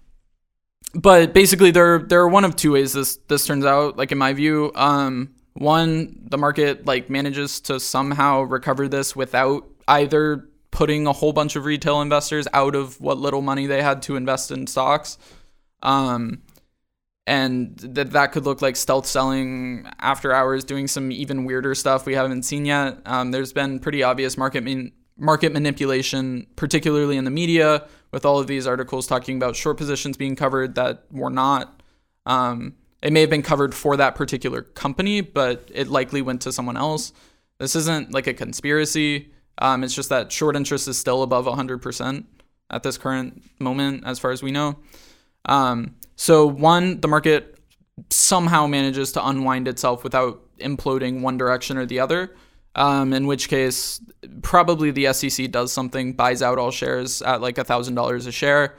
but 0.96 1.34
basically, 1.34 1.72
there 1.72 2.00
there 2.00 2.22
are 2.22 2.30
one 2.30 2.46
of 2.46 2.56
two 2.56 2.72
ways 2.72 2.94
this 2.94 3.18
this 3.28 3.46
turns 3.46 3.66
out. 3.66 3.96
Like 3.98 4.12
in 4.12 4.18
my 4.18 4.34
view, 4.34 4.72
um, 4.74 5.36
one 5.54 6.18
the 6.30 6.38
market 6.38 6.86
like 6.88 7.12
manages 7.12 7.62
to 7.62 7.80
somehow 7.80 8.42
recover 8.42 8.88
this 8.88 9.16
without 9.16 9.68
either 9.88 10.50
putting 10.72 11.06
a 11.06 11.14
whole 11.14 11.34
bunch 11.34 11.56
of 11.56 11.66
retail 11.66 12.02
investors 12.02 12.48
out 12.54 12.76
of 12.76 13.00
what 13.00 13.20
little 13.20 13.44
money 13.44 13.68
they 13.68 13.84
had 13.84 14.02
to 14.02 14.16
invest 14.16 14.50
in 14.50 14.66
stocks. 14.66 15.20
Um, 15.84 16.42
and 17.26 17.78
that 17.80 18.12
that 18.12 18.32
could 18.32 18.46
look 18.46 18.62
like 18.62 18.76
stealth 18.76 19.06
selling 19.06 19.88
after 20.00 20.34
hours, 20.34 20.64
doing 20.64 20.88
some 20.88 21.12
even 21.12 21.46
weirder 21.46 21.74
stuff 21.74 22.06
we 22.06 22.14
haven't 22.14 22.44
seen 22.44 22.66
yet. 22.66 22.98
Um, 23.06 23.32
there's 23.32 23.54
been 23.54 23.80
pretty 23.80 24.04
obvious 24.04 24.38
market 24.38 24.64
man- 24.64 24.92
market 25.18 25.54
manipulation, 25.54 26.48
particularly 26.56 27.18
in 27.18 27.24
the 27.24 27.32
media, 27.32 27.88
with 28.12 28.26
all 28.26 28.40
of 28.40 28.48
these 28.48 28.68
articles 28.68 29.08
talking 29.08 29.38
about 29.38 29.56
short 29.56 29.78
positions 29.78 30.18
being 30.18 30.36
covered 30.36 30.76
that 30.76 31.06
were 31.12 31.30
not. 31.30 31.82
Um, 32.26 32.76
it 33.02 33.12
may 33.12 33.22
have 33.22 33.30
been 33.30 33.42
covered 33.42 33.74
for 33.74 33.98
that 33.98 34.16
particular 34.16 34.62
company, 34.62 35.22
but 35.22 35.70
it 35.74 35.88
likely 35.88 36.22
went 36.22 36.42
to 36.42 36.52
someone 36.52 36.78
else. 36.78 37.14
This 37.60 37.76
isn't 37.76 38.14
like 38.14 38.28
a 38.28 38.34
conspiracy. 38.34 39.30
Um, 39.58 39.84
it's 39.84 39.94
just 39.94 40.10
that 40.10 40.32
short 40.32 40.56
interest 40.56 40.88
is 40.88 40.98
still 40.98 41.22
above 41.22 41.46
100% 41.46 42.26
at 42.70 42.84
this 42.84 42.98
current 42.98 43.44
moment, 43.60 44.04
as 44.06 44.20
far 44.20 44.32
as 44.32 44.42
we 44.42 44.52
know. 44.52 44.78
Um, 45.46 45.96
so 46.16 46.46
one, 46.46 47.02
the 47.02 47.08
market 47.08 47.58
somehow 48.10 48.68
manages 48.68 49.12
to 49.14 49.28
unwind 49.28 49.68
itself 49.68 50.04
without 50.04 50.42
imploding 50.58 51.22
one 51.22 51.38
direction 51.38 51.78
or 51.78 51.86
the 51.86 52.00
other. 52.00 52.36
Um, 52.76 53.14
in 53.14 53.28
which 53.28 53.50
case, 53.50 54.02
probably 54.42 54.90
the 54.90 55.14
SEC 55.14 55.52
does 55.52 55.72
something, 55.72 56.14
buys 56.14 56.42
out 56.42 56.58
all 56.58 56.72
shares 56.72 57.22
at 57.22 57.40
like 57.40 57.60
a 57.60 57.64
thousand 57.64 57.96
dollars 57.96 58.26
a 58.26 58.32
share. 58.32 58.76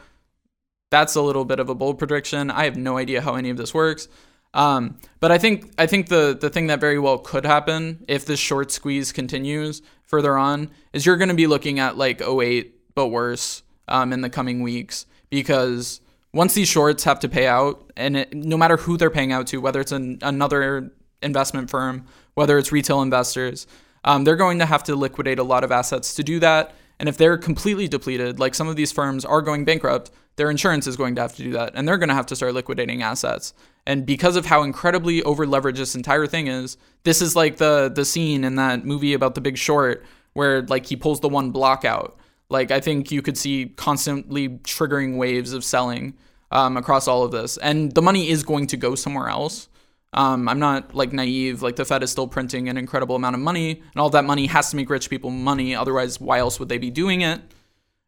That's 0.90 1.14
a 1.14 1.23
little 1.23 1.44
bit 1.44 1.61
of 1.61 1.68
a 1.68 1.75
bold 1.75 1.99
prediction. 1.99 2.50
I 2.50 2.64
have 2.64 2.76
no 2.76 2.97
idea 2.97 3.21
how 3.21 3.37
any 3.37 3.50
of 3.50 3.56
this 3.56 3.73
works. 3.73 4.09
Um, 4.52 4.99
but 5.21 5.33
I 5.33 5.38
think 5.38 5.73
I 5.78 5.87
think 5.87 6.09
the 6.09 6.37
the 6.40 6.49
thing 6.49 6.68
that 6.68 6.80
very 6.80 6.99
well 6.99 7.18
could 7.18 7.44
happen 7.44 8.04
if 8.06 8.25
this 8.25 8.38
short 8.38 8.71
squeeze 8.71 9.11
continues 9.12 9.83
further 10.04 10.38
on 10.38 10.71
is 10.92 11.04
you're 11.04 11.16
going 11.16 11.28
to 11.28 11.35
be 11.35 11.49
looking 11.49 11.80
at 11.80 11.97
like 11.97 12.23
08 12.23 12.94
but 12.94 13.09
worse 13.09 13.64
um, 13.88 14.12
in 14.12 14.21
the 14.21 14.30
coming 14.30 14.62
weeks 14.62 15.06
because 15.28 16.00
once 16.35 16.55
these 16.55 16.69
shorts 16.69 17.05
have 17.05 17.21
to 17.21 17.29
pay 17.29 17.47
out 17.47 17.91
and 17.97 18.17
it, 18.17 18.35
no 18.35 18.57
matter 18.57 18.76
who 18.76 18.97
they're 18.97 19.11
paying 19.11 19.33
out 19.33 19.47
to 19.47 19.59
whether 19.61 19.81
it's 19.81 19.93
an, 19.93 20.19
another 20.23 20.93
investment 21.23 21.71
firm 21.71 22.05
whether 22.35 22.59
it's 22.59 22.73
retail 22.73 23.00
investors 23.00 23.67
um, 24.05 24.25
they're 24.25 24.37
going 24.37 24.59
to 24.59 24.67
have 24.67 24.85
to 24.85 24.95
liquidate 24.95 25.38
a 25.38 25.43
lot 25.43 25.64
of 25.64 25.73
assets 25.73 26.14
to 26.14 26.23
do 26.23 26.38
that. 26.41 26.75
And 27.00 27.09
if 27.09 27.17
they're 27.17 27.38
completely 27.38 27.88
depleted 27.88 28.38
like 28.38 28.55
some 28.55 28.69
of 28.69 28.76
these 28.76 28.93
firms 28.93 29.25
are 29.25 29.43
going 29.43 29.64
bankrupt 29.64 30.11
their 30.37 30.50
insurance 30.50 30.87
is 30.87 30.97
going 30.97 31.14
to 31.14 31.23
have 31.23 31.35
to 31.37 31.43
do 31.43 31.53
that 31.53 31.73
and 31.75 31.87
they're 31.87 31.99
going 31.99 32.09
to 32.09 32.14
have 32.14 32.26
to 32.26 32.37
start 32.37 32.55
liquidating 32.55 33.03
assets. 33.03 33.55
And 33.87 34.07
because 34.07 34.37
of 34.37 34.47
how 34.47 34.62
incredibly 34.62 35.23
over 35.23 35.47
leveraged 35.47 35.76
this 35.76 35.95
entire 35.95 36.26
thing 36.26 36.47
is 36.47 36.76
this 37.03 37.21
is 37.21 37.35
like 37.35 37.57
the 37.57 37.91
the 37.93 38.05
scene 38.05 38.45
in 38.45 38.57
that 38.57 38.85
movie 38.85 39.14
about 39.14 39.35
the 39.35 39.41
big 39.41 39.59
short 39.59 40.05
where 40.35 40.62
like 40.62 40.87
he 40.87 40.97
pulls 40.97 41.21
the 41.21 41.29
one 41.29 41.50
block 41.50 41.85
out 41.85 42.17
like 42.56 42.70
i 42.70 42.80
think 42.87 43.11
you 43.11 43.23
could 43.26 43.38
see 43.44 43.56
constantly 43.76 44.49
triggering 44.75 45.16
waves 45.16 45.52
of 45.52 45.62
selling 45.64 46.14
um, 46.54 46.76
across 46.76 47.06
all 47.08 47.25
of 47.25 47.32
this. 47.32 47.56
And 47.58 47.92
the 47.92 48.00
money 48.00 48.28
is 48.28 48.42
going 48.42 48.68
to 48.68 48.76
go 48.76 48.94
somewhere 48.94 49.28
else. 49.28 49.68
Um, 50.14 50.49
i'm 50.49 50.61
not 50.61 50.94
like 50.94 51.12
naive. 51.12 51.61
Like 51.61 51.76
the 51.76 51.84
fed 51.84 52.02
is 52.04 52.11
still 52.11 52.28
printing 52.28 52.68
an 52.68 52.76
incredible 52.76 53.16
amount 53.16 53.34
of 53.34 53.40
money 53.40 53.70
and 53.73 54.00
all 54.00 54.11
that 54.11 54.25
money 54.25 54.46
has 54.46 54.70
to 54.70 54.76
make 54.76 54.88
rich 54.88 55.11
people 55.11 55.30
money. 55.30 55.75
Otherwise 55.75 56.20
why 56.20 56.38
else 56.38 56.58
would 56.61 56.68
they 56.68 56.78
be 56.78 56.90
doing 56.90 57.23
it? 57.23 57.40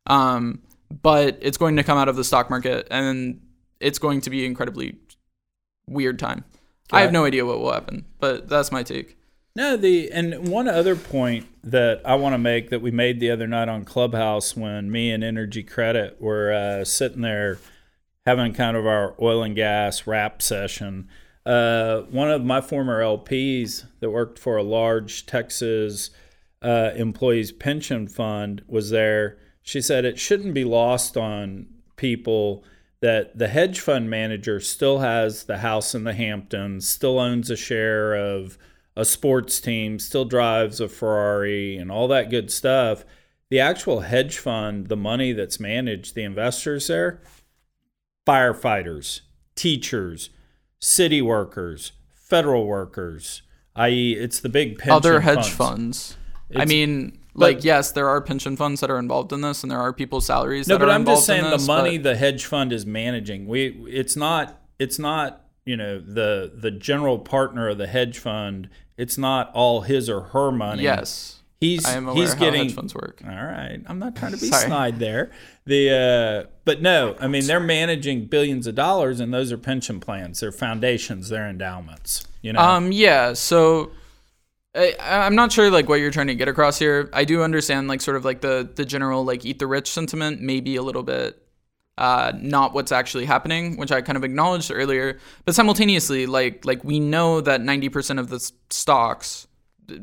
Um, 0.07 0.63
but 1.03 1.37
it's 1.43 1.59
going 1.59 1.77
to 1.77 1.83
come 1.83 1.99
out 1.99 2.09
of 2.09 2.15
the 2.15 2.23
stock 2.23 2.49
market 2.49 2.87
and 2.93 3.41
it's 3.81 3.99
going 3.99 4.21
to 4.21 4.31
be 4.31 4.47
incredibly 4.47 4.97
weird 5.89 6.19
time. 6.21 6.45
I 6.93 7.01
have 7.01 7.11
no 7.11 7.25
idea 7.25 7.45
what 7.45 7.59
will 7.59 7.73
happen, 7.73 8.05
but 8.21 8.49
that's 8.49 8.71
my 8.71 8.85
take. 8.85 9.19
No, 9.57 9.75
the 9.79 10.13
and 10.13 10.49
one 10.49 10.69
other 10.69 10.95
point 10.95 11.47
that 11.65 12.03
I 12.05 12.17
want 12.17 12.35
to 12.35 12.39
make 12.39 12.69
that 12.69 12.83
we 12.83 12.91
made 12.91 13.21
the 13.21 13.31
other 13.31 13.47
night 13.47 13.71
on 13.71 13.87
Clubhouse 13.87 14.55
when 14.55 14.93
me 14.93 15.11
and 15.11 15.25
Energy 15.25 15.63
Credit 15.63 16.21
were 16.21 16.53
uh, 16.53 16.85
sitting 16.85 17.23
there 17.23 17.59
having 18.27 18.53
kind 18.53 18.77
of 18.77 18.87
our 18.87 19.15
oil 19.19 19.43
and 19.43 19.57
gas 19.57 20.07
rap 20.07 20.43
session. 20.43 21.09
Uh, 21.47 22.03
one 22.11 22.31
of 22.31 22.45
my 22.45 22.61
former 22.61 23.01
LPs 23.01 23.87
that 24.01 24.11
worked 24.11 24.39
for 24.39 24.59
a 24.59 24.63
large 24.63 25.25
Texas 25.25 26.11
uh, 26.61 26.91
employees 26.95 27.51
pension 27.51 28.09
fund 28.09 28.63
was 28.69 28.91
there. 28.91 29.39
She 29.63 29.81
said 29.81 30.05
it 30.05 30.19
shouldn't 30.19 30.53
be 30.53 30.65
lost 30.65 31.17
on 31.17 31.67
people 31.97 32.63
that 33.01 33.39
the 33.39 33.49
hedge 33.49 33.81
fund 33.81 34.11
manager 34.11 34.61
still 34.61 34.99
has 34.99 35.45
the 35.45 35.59
house 35.59 35.95
in 35.95 36.05
the 36.05 36.13
Hamptons, 36.13 36.87
still 36.87 37.19
owns 37.19 37.49
a 37.49 37.57
share 37.57 38.15
of 38.15 38.59
a 38.97 39.05
sports 39.05 39.61
team, 39.61 39.99
still 39.99 40.25
drives 40.25 40.81
a 40.81 40.89
Ferrari, 40.89 41.77
and 41.77 41.91
all 41.91 42.09
that 42.09 42.31
good 42.31 42.51
stuff. 42.51 43.05
The 43.51 43.61
actual 43.61 44.01
hedge 44.01 44.39
fund, 44.39 44.89
the 44.89 44.97
money 44.97 45.33
that's 45.33 45.61
managed, 45.61 46.15
the 46.15 46.23
investors 46.25 46.89
there, 46.89 47.21
firefighters, 48.27 49.21
teachers, 49.55 50.31
city 50.81 51.23
workers, 51.23 51.93
federal 52.13 52.67
workers, 52.67 53.43
i.e., 53.77 54.13
it's 54.13 54.41
the 54.41 54.49
big 54.49 54.79
pension 54.79 54.93
Other 54.97 55.21
hedge 55.21 55.49
funds. 55.51 56.17
funds. 56.17 56.17
I 56.57 56.65
mean, 56.65 57.19
but- 57.35 57.41
like 57.57 57.65
yes, 57.65 57.93
there 57.93 58.09
are 58.09 58.21
pension 58.21 58.57
funds 58.57 58.81
that 58.81 58.91
are 58.91 58.99
involved 58.99 59.33
in 59.33 59.43
this, 59.43 59.63
and 59.63 59.71
there 59.71 59.81
are 59.81 59.93
people's 59.93 60.27
salaries. 60.27 60.67
No, 60.69 60.79
but 60.79 60.89
I'm 60.91 61.05
just 61.05 61.27
saying 61.27 61.45
the 61.45 61.59
money 61.67 61.99
but- 61.99 62.05
the 62.11 62.17
hedge 62.17 62.45
fund 62.47 62.73
is 62.73 62.87
managing. 62.87 63.47
We 63.47 63.69
it's 63.89 64.17
not 64.17 64.61
it's 64.79 64.99
not 64.99 65.45
you 65.65 65.77
know 65.77 65.99
the 66.01 66.53
the 66.55 66.71
general 66.71 67.19
partner 67.19 67.69
of 67.69 67.79
the 67.79 67.87
hedge 67.87 68.19
fund. 68.19 68.71
It's 68.97 69.19
not 69.19 69.51
all 69.53 69.83
his 69.83 70.09
or 70.09 70.21
her 70.21 70.51
money. 70.51 70.83
Yes, 70.83 71.41
he's 71.61 71.85
I 71.87 71.95
am 71.95 72.09
aware 72.09 72.23
he's 72.23 72.35
getting 72.35 72.65
hedge 72.65 72.75
funds 72.75 72.95
work. 72.95 73.21
All 73.25 73.31
right, 73.31 73.79
I'm 73.87 73.99
not 73.99 74.17
trying 74.17 74.33
to 74.33 74.39
be 74.41 74.47
snide 74.53 74.99
there. 74.99 75.31
The 75.65 76.45
uh, 76.47 76.51
but 76.65 76.83
no, 76.83 77.17
I 77.21 77.27
mean 77.29 77.47
they're 77.47 77.61
managing 77.61 78.27
billions 78.27 78.67
of 78.67 78.75
dollars, 78.75 79.21
and 79.21 79.33
those 79.35 79.53
are 79.53 79.59
pension 79.59 80.01
plans, 80.01 80.41
they're 80.41 80.53
foundations, 80.53 81.29
they're 81.29 81.49
endowments. 81.49 82.27
You 82.43 82.53
know, 82.53 82.61
Um, 82.61 82.93
yeah. 82.93 83.33
So 83.33 83.91
I, 84.75 84.95
I'm 85.01 85.35
not 85.35 85.53
sure 85.53 85.71
like 85.71 85.89
what 85.89 86.01
you're 86.01 86.11
trying 86.11 86.29
to 86.29 86.35
get 86.35 86.49
across 86.49 86.79
here. 86.79 87.11
I 87.13 87.25
do 87.25 87.43
understand 87.43 87.89
like 87.89 88.01
sort 88.01 88.17
of 88.17 88.25
like 88.25 88.41
the 88.41 88.69
the 88.75 88.85
general 88.85 89.25
like 89.25 89.45
eat 89.45 89.59
the 89.59 89.67
rich 89.67 89.91
sentiment, 89.91 90.41
maybe 90.41 90.77
a 90.77 90.83
little 90.83 91.03
bit 91.03 91.43
uh, 91.99 92.33
not 92.37 92.75
what's 92.75 92.93
actually 92.93 93.25
happening, 93.25 93.77
which 93.77 93.91
I 93.91 94.03
kind 94.03 94.17
of 94.17 94.25
acknowledged 94.25 94.71
earlier. 94.73 95.19
But 95.45 95.55
simultaneously, 95.55 96.27
like 96.27 96.65
like 96.65 96.85
we 96.85 97.01
know 97.01 97.41
that 97.41 97.61
90% 97.61 98.19
of 98.19 98.29
the 98.29 98.41
stocks 98.71 99.47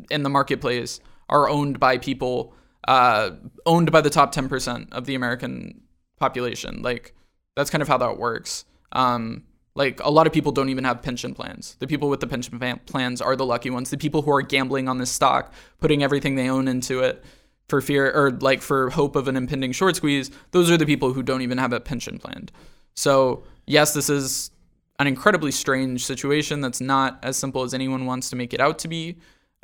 in 0.10 0.24
the 0.24 0.30
marketplace 0.30 1.00
are 1.30 1.50
owned 1.50 1.80
by 1.80 1.98
people 1.98 2.54
uh, 2.88 3.32
owned 3.66 3.92
by 3.92 4.02
the 4.02 4.10
top 4.10 4.34
10% 4.34 4.92
of 4.92 5.06
the 5.06 5.16
American 5.16 5.82
population. 6.20 6.82
Like 6.82 7.14
that's 7.56 7.70
kind 7.70 7.82
of 7.82 7.88
how 7.88 7.98
that 8.00 8.18
works. 8.18 8.66
Um, 8.92 9.44
like 9.76 10.00
a 10.04 10.10
lot 10.10 10.28
of 10.28 10.34
people 10.34 10.52
don't 10.52 10.70
even 10.70 10.84
have 10.84 11.02
pension 11.02 11.34
plans. 11.34 11.76
The 11.80 11.88
people 11.88 12.10
with 12.10 12.20
the 12.20 12.28
pension 12.28 12.60
plans 12.86 13.22
are 13.22 13.36
the 13.36 13.46
lucky 13.46 13.70
ones. 13.70 13.90
The 13.90 13.98
people 13.98 14.22
who 14.22 14.32
are 14.32 14.42
gambling 14.42 14.88
on 14.88 15.00
this 15.00 15.10
stock, 15.10 15.54
putting 15.80 16.04
everything 16.04 16.36
they 16.36 16.50
own 16.50 16.68
into 16.68 17.00
it 17.02 17.24
for 17.70 17.82
fear 17.82 18.12
or 18.12 18.32
like 18.32 18.62
for 18.62 18.90
hope 18.90 19.16
of 19.16 19.28
an 19.28 19.36
impending 19.36 19.72
short 19.72 19.96
squeeze, 19.96 20.32
those 20.52 20.70
are 20.70 20.78
the 20.78 20.86
people 20.86 21.14
who 21.14 21.24
don't 21.24 21.42
even 21.42 21.58
have 21.58 21.74
a 21.74 21.80
pension 21.80 22.20
plan. 22.20 22.50
So, 22.96 23.44
yes, 23.66 23.94
this 23.94 24.10
is 24.10 24.52
an 25.00 25.08
incredibly 25.08 25.52
strange 25.52 26.06
situation 26.06 26.62
that's 26.62 26.82
not 26.82 27.20
as 27.24 27.38
simple 27.38 27.64
as 27.64 27.74
anyone 27.74 28.06
wants 28.06 28.30
to 28.30 28.36
make 28.36 28.54
it 28.54 28.60
out 28.60 28.80
to 28.80 28.88
be. 28.88 29.18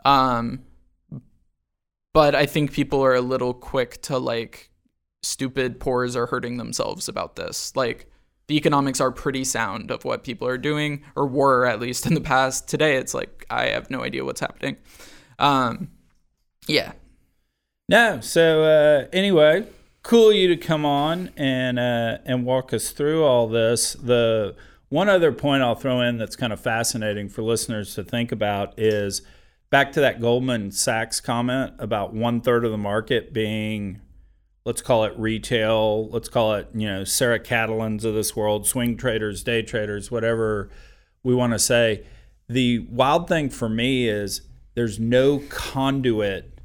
Um, 0.06 0.62
but 2.13 2.36
I 2.36 2.46
think 2.46 2.74
people 2.74 3.03
are 3.03 3.15
a 3.15 3.22
little 3.22 3.53
quick 3.53 4.01
to 4.03 4.18
like 4.18 4.72
stupid 5.22 5.79
poors 5.79 6.15
are 6.15 6.25
hurting 6.25 6.58
themselves 6.58 7.08
about 7.08 7.36
this. 7.36 7.75
Like 7.75 8.10
the 8.48 8.58
economics 8.58 9.00
are 9.00 9.12
pretty 9.12 9.44
sound 9.44 9.91
of 9.91 10.06
what 10.06 10.24
people 10.24 10.48
are 10.48 10.58
doing, 10.58 11.03
or 11.15 11.27
were 11.27 11.65
at 11.65 11.79
least 11.79 12.08
in 12.08 12.15
the 12.15 12.22
past. 12.22 12.68
Today, 12.68 12.96
it's 12.96 13.13
like 13.13 13.46
I 13.50 13.68
have 13.68 13.91
no 13.91 14.03
idea 14.03 14.25
what's 14.25 14.41
happening. 14.41 14.77
Um, 15.38 15.91
yeah, 16.68 16.94
No. 17.89 18.19
So 18.19 18.63
uh, 18.65 19.08
anyway, 19.12 19.65
cool 20.03 20.31
you 20.31 20.48
to 20.50 20.58
come 20.58 20.86
on 20.86 21.31
and 21.36 21.79
uh, 21.79 22.19
and 22.24 22.46
walk 22.46 22.72
us 22.72 22.91
through 22.91 23.24
all 23.24 23.48
this. 23.48 23.93
The 23.93 24.55
one 24.89 25.10
other 25.10 25.31
point 25.31 25.63
I'll 25.63 25.74
throw 25.74 26.00
in 26.01 26.19
that's 26.19 26.36
kind 26.36 26.53
of 26.53 26.60
fascinating 26.60 27.29
for 27.29 27.41
listeners 27.41 27.96
to 27.96 28.03
think 28.03 28.31
about 28.31 28.77
is 28.77 29.24
back 29.72 29.91
to 29.93 30.01
that 30.01 30.22
Goldman 30.22 30.72
Sachs 30.72 31.19
comment 31.19 31.74
about 31.79 32.13
one 32.13 32.41
third 32.41 32.63
of 32.63 32.69
the 32.69 32.77
market 32.77 33.34
being, 33.34 34.01
let's 34.65 34.84
call 34.84 35.03
it 35.05 35.17
retail, 35.17 36.10
let's 36.10 36.29
call 36.29 36.53
it 36.53 36.67
you 36.75 36.88
know 36.88 37.03
Sarah 37.03 37.39
Catalans 37.39 38.05
of 38.05 38.13
this 38.13 38.36
world, 38.36 38.67
swing 38.67 38.98
traders, 38.98 39.41
day 39.41 39.63
traders, 39.63 40.12
whatever 40.12 40.69
we 41.24 41.34
want 41.34 41.53
to 41.53 41.60
say. 41.60 42.05
The 42.48 42.85
wild 42.87 43.27
thing 43.27 43.50
for 43.50 43.68
me 43.68 44.07
is 44.07 44.42
there's 44.75 45.00
no 45.00 45.40
conduit 45.50 46.58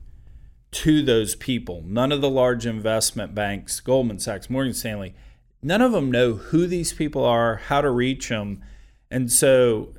to 0.74 1.02
those 1.02 1.36
people. 1.36 1.82
None 1.86 2.10
of 2.10 2.20
the 2.20 2.28
large 2.28 2.66
investment 2.66 3.34
banks, 3.34 3.78
Goldman 3.80 4.18
Sachs, 4.18 4.50
Morgan 4.50 4.74
Stanley, 4.74 5.14
none 5.62 5.80
of 5.80 5.92
them 5.92 6.10
know 6.10 6.34
who 6.34 6.66
these 6.66 6.92
people 6.92 7.24
are, 7.24 7.56
how 7.56 7.80
to 7.80 7.90
reach 7.90 8.28
them. 8.28 8.62
And 9.10 9.32
so 9.32 9.94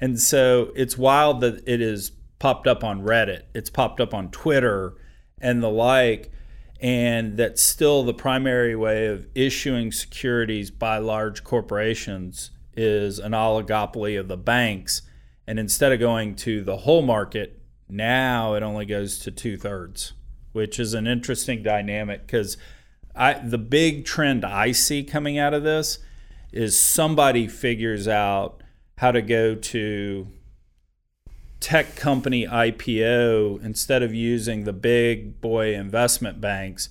and 0.00 0.18
so 0.18 0.72
it's 0.74 0.96
wild 0.96 1.40
that 1.42 1.62
it 1.66 1.80
is 1.82 2.12
popped 2.38 2.66
up 2.66 2.82
on 2.82 3.02
Reddit. 3.02 3.42
It's 3.54 3.70
popped 3.70 4.00
up 4.00 4.14
on 4.14 4.30
Twitter 4.30 4.94
and 5.40 5.62
the 5.62 5.68
like 5.68 6.30
and 6.80 7.36
that's 7.36 7.60
still 7.60 8.04
the 8.04 8.14
primary 8.14 8.74
way 8.74 9.06
of 9.06 9.26
issuing 9.34 9.92
securities 9.92 10.70
by 10.70 10.96
large 10.98 11.44
corporations 11.44 12.52
is 12.74 13.18
an 13.18 13.32
oligopoly 13.32 14.18
of 14.18 14.28
the 14.28 14.36
banks. 14.36 15.02
And 15.46 15.58
instead 15.58 15.92
of 15.92 16.00
going 16.00 16.36
to 16.36 16.62
the 16.62 16.78
whole 16.78 17.02
market, 17.02 17.60
now 17.88 18.54
it 18.54 18.62
only 18.62 18.86
goes 18.86 19.18
to 19.20 19.30
two 19.30 19.58
thirds, 19.58 20.14
which 20.52 20.78
is 20.78 20.94
an 20.94 21.06
interesting 21.06 21.62
dynamic 21.62 22.26
because 22.26 22.56
I 23.14 23.34
the 23.34 23.58
big 23.58 24.04
trend 24.04 24.44
I 24.44 24.72
see 24.72 25.02
coming 25.04 25.38
out 25.38 25.54
of 25.54 25.62
this 25.62 25.98
is 26.52 26.78
somebody 26.78 27.46
figures 27.46 28.08
out 28.08 28.62
how 28.98 29.12
to 29.12 29.22
go 29.22 29.54
to 29.54 30.28
tech 31.60 31.94
company 31.94 32.46
IPO 32.46 33.62
instead 33.62 34.02
of 34.02 34.14
using 34.14 34.64
the 34.64 34.72
big 34.72 35.40
boy 35.40 35.74
investment 35.74 36.40
banks, 36.40 36.88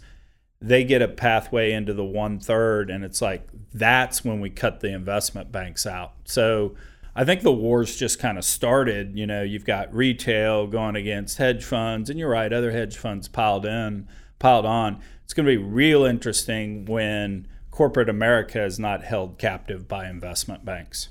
they 0.61 0.83
get 0.83 1.01
a 1.01 1.07
pathway 1.07 1.71
into 1.71 1.93
the 1.93 2.03
one 2.03 2.39
third, 2.39 2.89
and 2.89 3.03
it's 3.03 3.21
like 3.21 3.47
that's 3.73 4.23
when 4.23 4.39
we 4.39 4.49
cut 4.49 4.79
the 4.79 4.93
investment 4.93 5.51
banks 5.51 5.85
out. 5.85 6.13
So 6.25 6.75
I 7.19 7.25
think 7.25 7.41
the 7.41 7.51
war's 7.51 7.97
just 7.97 8.17
kind 8.17 8.38
of 8.38 8.45
started. 8.45 9.17
You 9.17 9.27
know, 9.27 9.43
you've 9.43 9.65
got 9.65 9.93
retail 9.93 10.67
going 10.67 10.95
against 10.95 11.38
hedge 11.38 11.65
funds, 11.65 12.10
and 12.10 12.17
you're 12.17 12.29
right, 12.29 12.53
other 12.53 12.71
hedge 12.71 12.95
funds 12.95 13.27
piled 13.27 13.65
in, 13.65 14.08
piled 14.39 14.65
on. 14.65 15.01
It's 15.25 15.34
going 15.34 15.45
to 15.45 15.51
be 15.51 15.58
real 15.58 16.05
interesting 16.05 16.86
when 16.86 17.45
corporate 17.71 18.08
America 18.08 18.63
is 18.63 18.79
not 18.79 19.03
held 19.03 19.38
captive 19.38 19.86
by 19.86 20.08
investment 20.10 20.63
banks. 20.63 21.10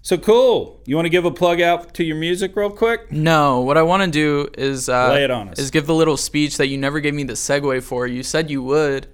So 0.00 0.16
cool. 0.16 0.80
You 0.86 0.96
want 0.96 1.04
to 1.04 1.10
give 1.10 1.26
a 1.26 1.30
plug 1.30 1.60
out 1.60 1.92
to 1.94 2.02
your 2.04 2.16
music 2.16 2.56
real 2.56 2.70
quick? 2.70 3.12
No, 3.12 3.60
what 3.60 3.76
I 3.76 3.82
want 3.82 4.04
to 4.04 4.10
do 4.10 4.48
is 4.56 4.88
uh, 4.88 5.10
Lay 5.10 5.24
it 5.24 5.30
on 5.30 5.50
us. 5.50 5.58
is 5.58 5.70
give 5.70 5.86
the 5.86 5.94
little 5.94 6.16
speech 6.16 6.56
that 6.56 6.68
you 6.68 6.78
never 6.78 7.00
gave 7.00 7.12
me 7.12 7.24
the 7.24 7.34
segue 7.34 7.82
for. 7.82 8.06
You 8.06 8.22
said 8.22 8.50
you 8.50 8.62
would. 8.62 9.06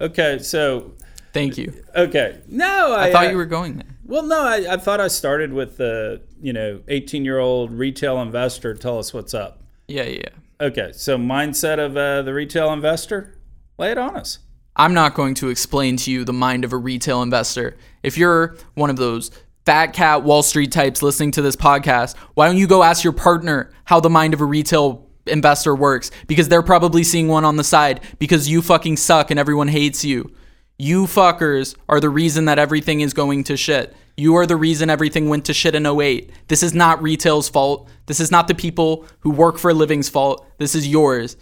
Okay, 0.00 0.38
so 0.38 0.92
Thank 1.34 1.58
you. 1.58 1.84
okay. 1.94 2.40
No, 2.48 2.94
I, 2.94 3.08
I 3.08 3.12
thought 3.12 3.26
uh, 3.26 3.30
you 3.30 3.36
were 3.36 3.44
going 3.44 3.76
there. 3.76 3.97
Well, 4.08 4.22
no, 4.22 4.40
I, 4.40 4.72
I 4.72 4.76
thought 4.78 5.00
I 5.00 5.08
started 5.08 5.52
with 5.52 5.76
the 5.76 6.22
you 6.40 6.52
know 6.52 6.80
18 6.88 7.24
year 7.24 7.38
old 7.38 7.70
retail 7.70 8.20
investor. 8.22 8.74
Tell 8.74 8.98
us 8.98 9.12
what's 9.12 9.34
up. 9.34 9.62
Yeah, 9.86 10.04
yeah. 10.04 10.20
yeah. 10.24 10.66
Okay, 10.66 10.90
so 10.92 11.16
mindset 11.16 11.78
of 11.78 11.96
uh, 11.96 12.22
the 12.22 12.32
retail 12.32 12.72
investor. 12.72 13.34
Lay 13.78 13.92
it 13.92 13.98
on 13.98 14.16
us. 14.16 14.38
I'm 14.74 14.94
not 14.94 15.14
going 15.14 15.34
to 15.34 15.50
explain 15.50 15.96
to 15.98 16.10
you 16.10 16.24
the 16.24 16.32
mind 16.32 16.64
of 16.64 16.72
a 16.72 16.76
retail 16.76 17.22
investor. 17.22 17.76
If 18.02 18.16
you're 18.16 18.56
one 18.74 18.90
of 18.90 18.96
those 18.96 19.30
fat 19.66 19.88
cat 19.92 20.22
Wall 20.22 20.42
Street 20.42 20.72
types 20.72 21.02
listening 21.02 21.32
to 21.32 21.42
this 21.42 21.54
podcast, 21.54 22.16
why 22.34 22.46
don't 22.46 22.56
you 22.56 22.66
go 22.66 22.82
ask 22.82 23.04
your 23.04 23.12
partner 23.12 23.70
how 23.84 24.00
the 24.00 24.10
mind 24.10 24.32
of 24.34 24.40
a 24.40 24.44
retail 24.44 25.06
investor 25.26 25.74
works? 25.74 26.10
Because 26.26 26.48
they're 26.48 26.62
probably 26.62 27.04
seeing 27.04 27.28
one 27.28 27.44
on 27.44 27.56
the 27.56 27.64
side 27.64 28.00
because 28.18 28.48
you 28.48 28.62
fucking 28.62 28.96
suck 28.96 29.30
and 29.30 29.38
everyone 29.38 29.68
hates 29.68 30.02
you. 30.02 30.32
You 30.78 31.06
fuckers 31.06 31.74
are 31.88 31.98
the 31.98 32.08
reason 32.08 32.44
that 32.44 32.58
everything 32.58 33.00
is 33.00 33.12
going 33.12 33.44
to 33.44 33.56
shit. 33.56 33.96
You 34.16 34.36
are 34.36 34.46
the 34.46 34.56
reason 34.56 34.90
everything 34.90 35.28
went 35.28 35.44
to 35.46 35.54
shit 35.54 35.74
in 35.74 35.86
08. 35.86 36.30
This 36.46 36.62
is 36.62 36.72
not 36.72 37.02
retail's 37.02 37.48
fault. 37.48 37.88
This 38.06 38.20
is 38.20 38.30
not 38.30 38.46
the 38.46 38.54
people 38.54 39.04
who 39.20 39.30
work 39.30 39.58
for 39.58 39.70
a 39.70 39.74
living's 39.74 40.08
fault. 40.08 40.46
This 40.58 40.76
is 40.76 40.86
yours. 40.86 41.36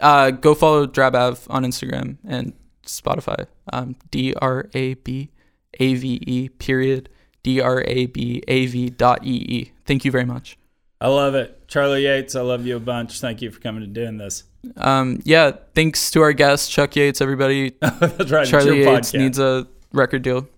Uh, 0.00 0.32
go 0.32 0.54
follow 0.54 0.86
Drabav 0.86 1.46
on 1.48 1.64
Instagram 1.64 2.18
and 2.26 2.52
Spotify. 2.84 3.46
Um, 3.72 3.94
D 4.10 4.34
R 4.34 4.68
A 4.74 4.94
B 4.94 5.30
A 5.78 5.94
V 5.94 6.20
E 6.26 6.48
period 6.48 7.08
D 7.44 7.60
R 7.60 7.84
A 7.86 8.06
B 8.06 8.42
A 8.48 8.66
V 8.66 8.90
dot 8.90 9.24
E 9.24 9.46
E. 9.48 9.72
Thank 9.84 10.04
you 10.04 10.10
very 10.10 10.24
much. 10.24 10.58
I 11.00 11.08
love 11.08 11.34
it, 11.36 11.68
Charlie 11.68 12.04
Yates. 12.04 12.34
I 12.34 12.40
love 12.40 12.66
you 12.66 12.76
a 12.76 12.80
bunch. 12.80 13.20
Thank 13.20 13.42
you 13.42 13.50
for 13.50 13.60
coming 13.60 13.82
and 13.84 13.92
doing 13.92 14.18
this. 14.18 14.44
Um, 14.76 15.20
yeah, 15.24 15.52
thanks 15.74 16.10
to 16.12 16.22
our 16.22 16.32
guest 16.32 16.70
Chuck 16.70 16.94
Yates. 16.96 17.20
Everybody, 17.20 17.70
That's 17.80 18.30
right. 18.30 18.46
Charlie 18.46 18.84
Yates 18.84 19.10
podcast. 19.12 19.18
needs 19.18 19.38
a 19.38 19.66
record 19.92 20.22
deal. 20.22 20.48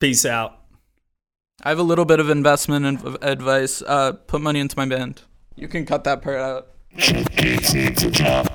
Peace 0.00 0.24
out. 0.24 0.56
I 1.62 1.68
have 1.68 1.78
a 1.78 1.82
little 1.84 2.04
bit 2.06 2.20
of 2.20 2.30
investment 2.30 2.86
and 2.86 3.18
advice. 3.22 3.82
Uh, 3.82 4.12
put 4.12 4.40
money 4.40 4.60
into 4.60 4.76
my 4.78 4.86
band. 4.86 5.22
You 5.56 5.68
can 5.68 5.84
cut 5.84 6.04
that 6.04 6.22
part 6.22 6.38
out. 6.38 6.68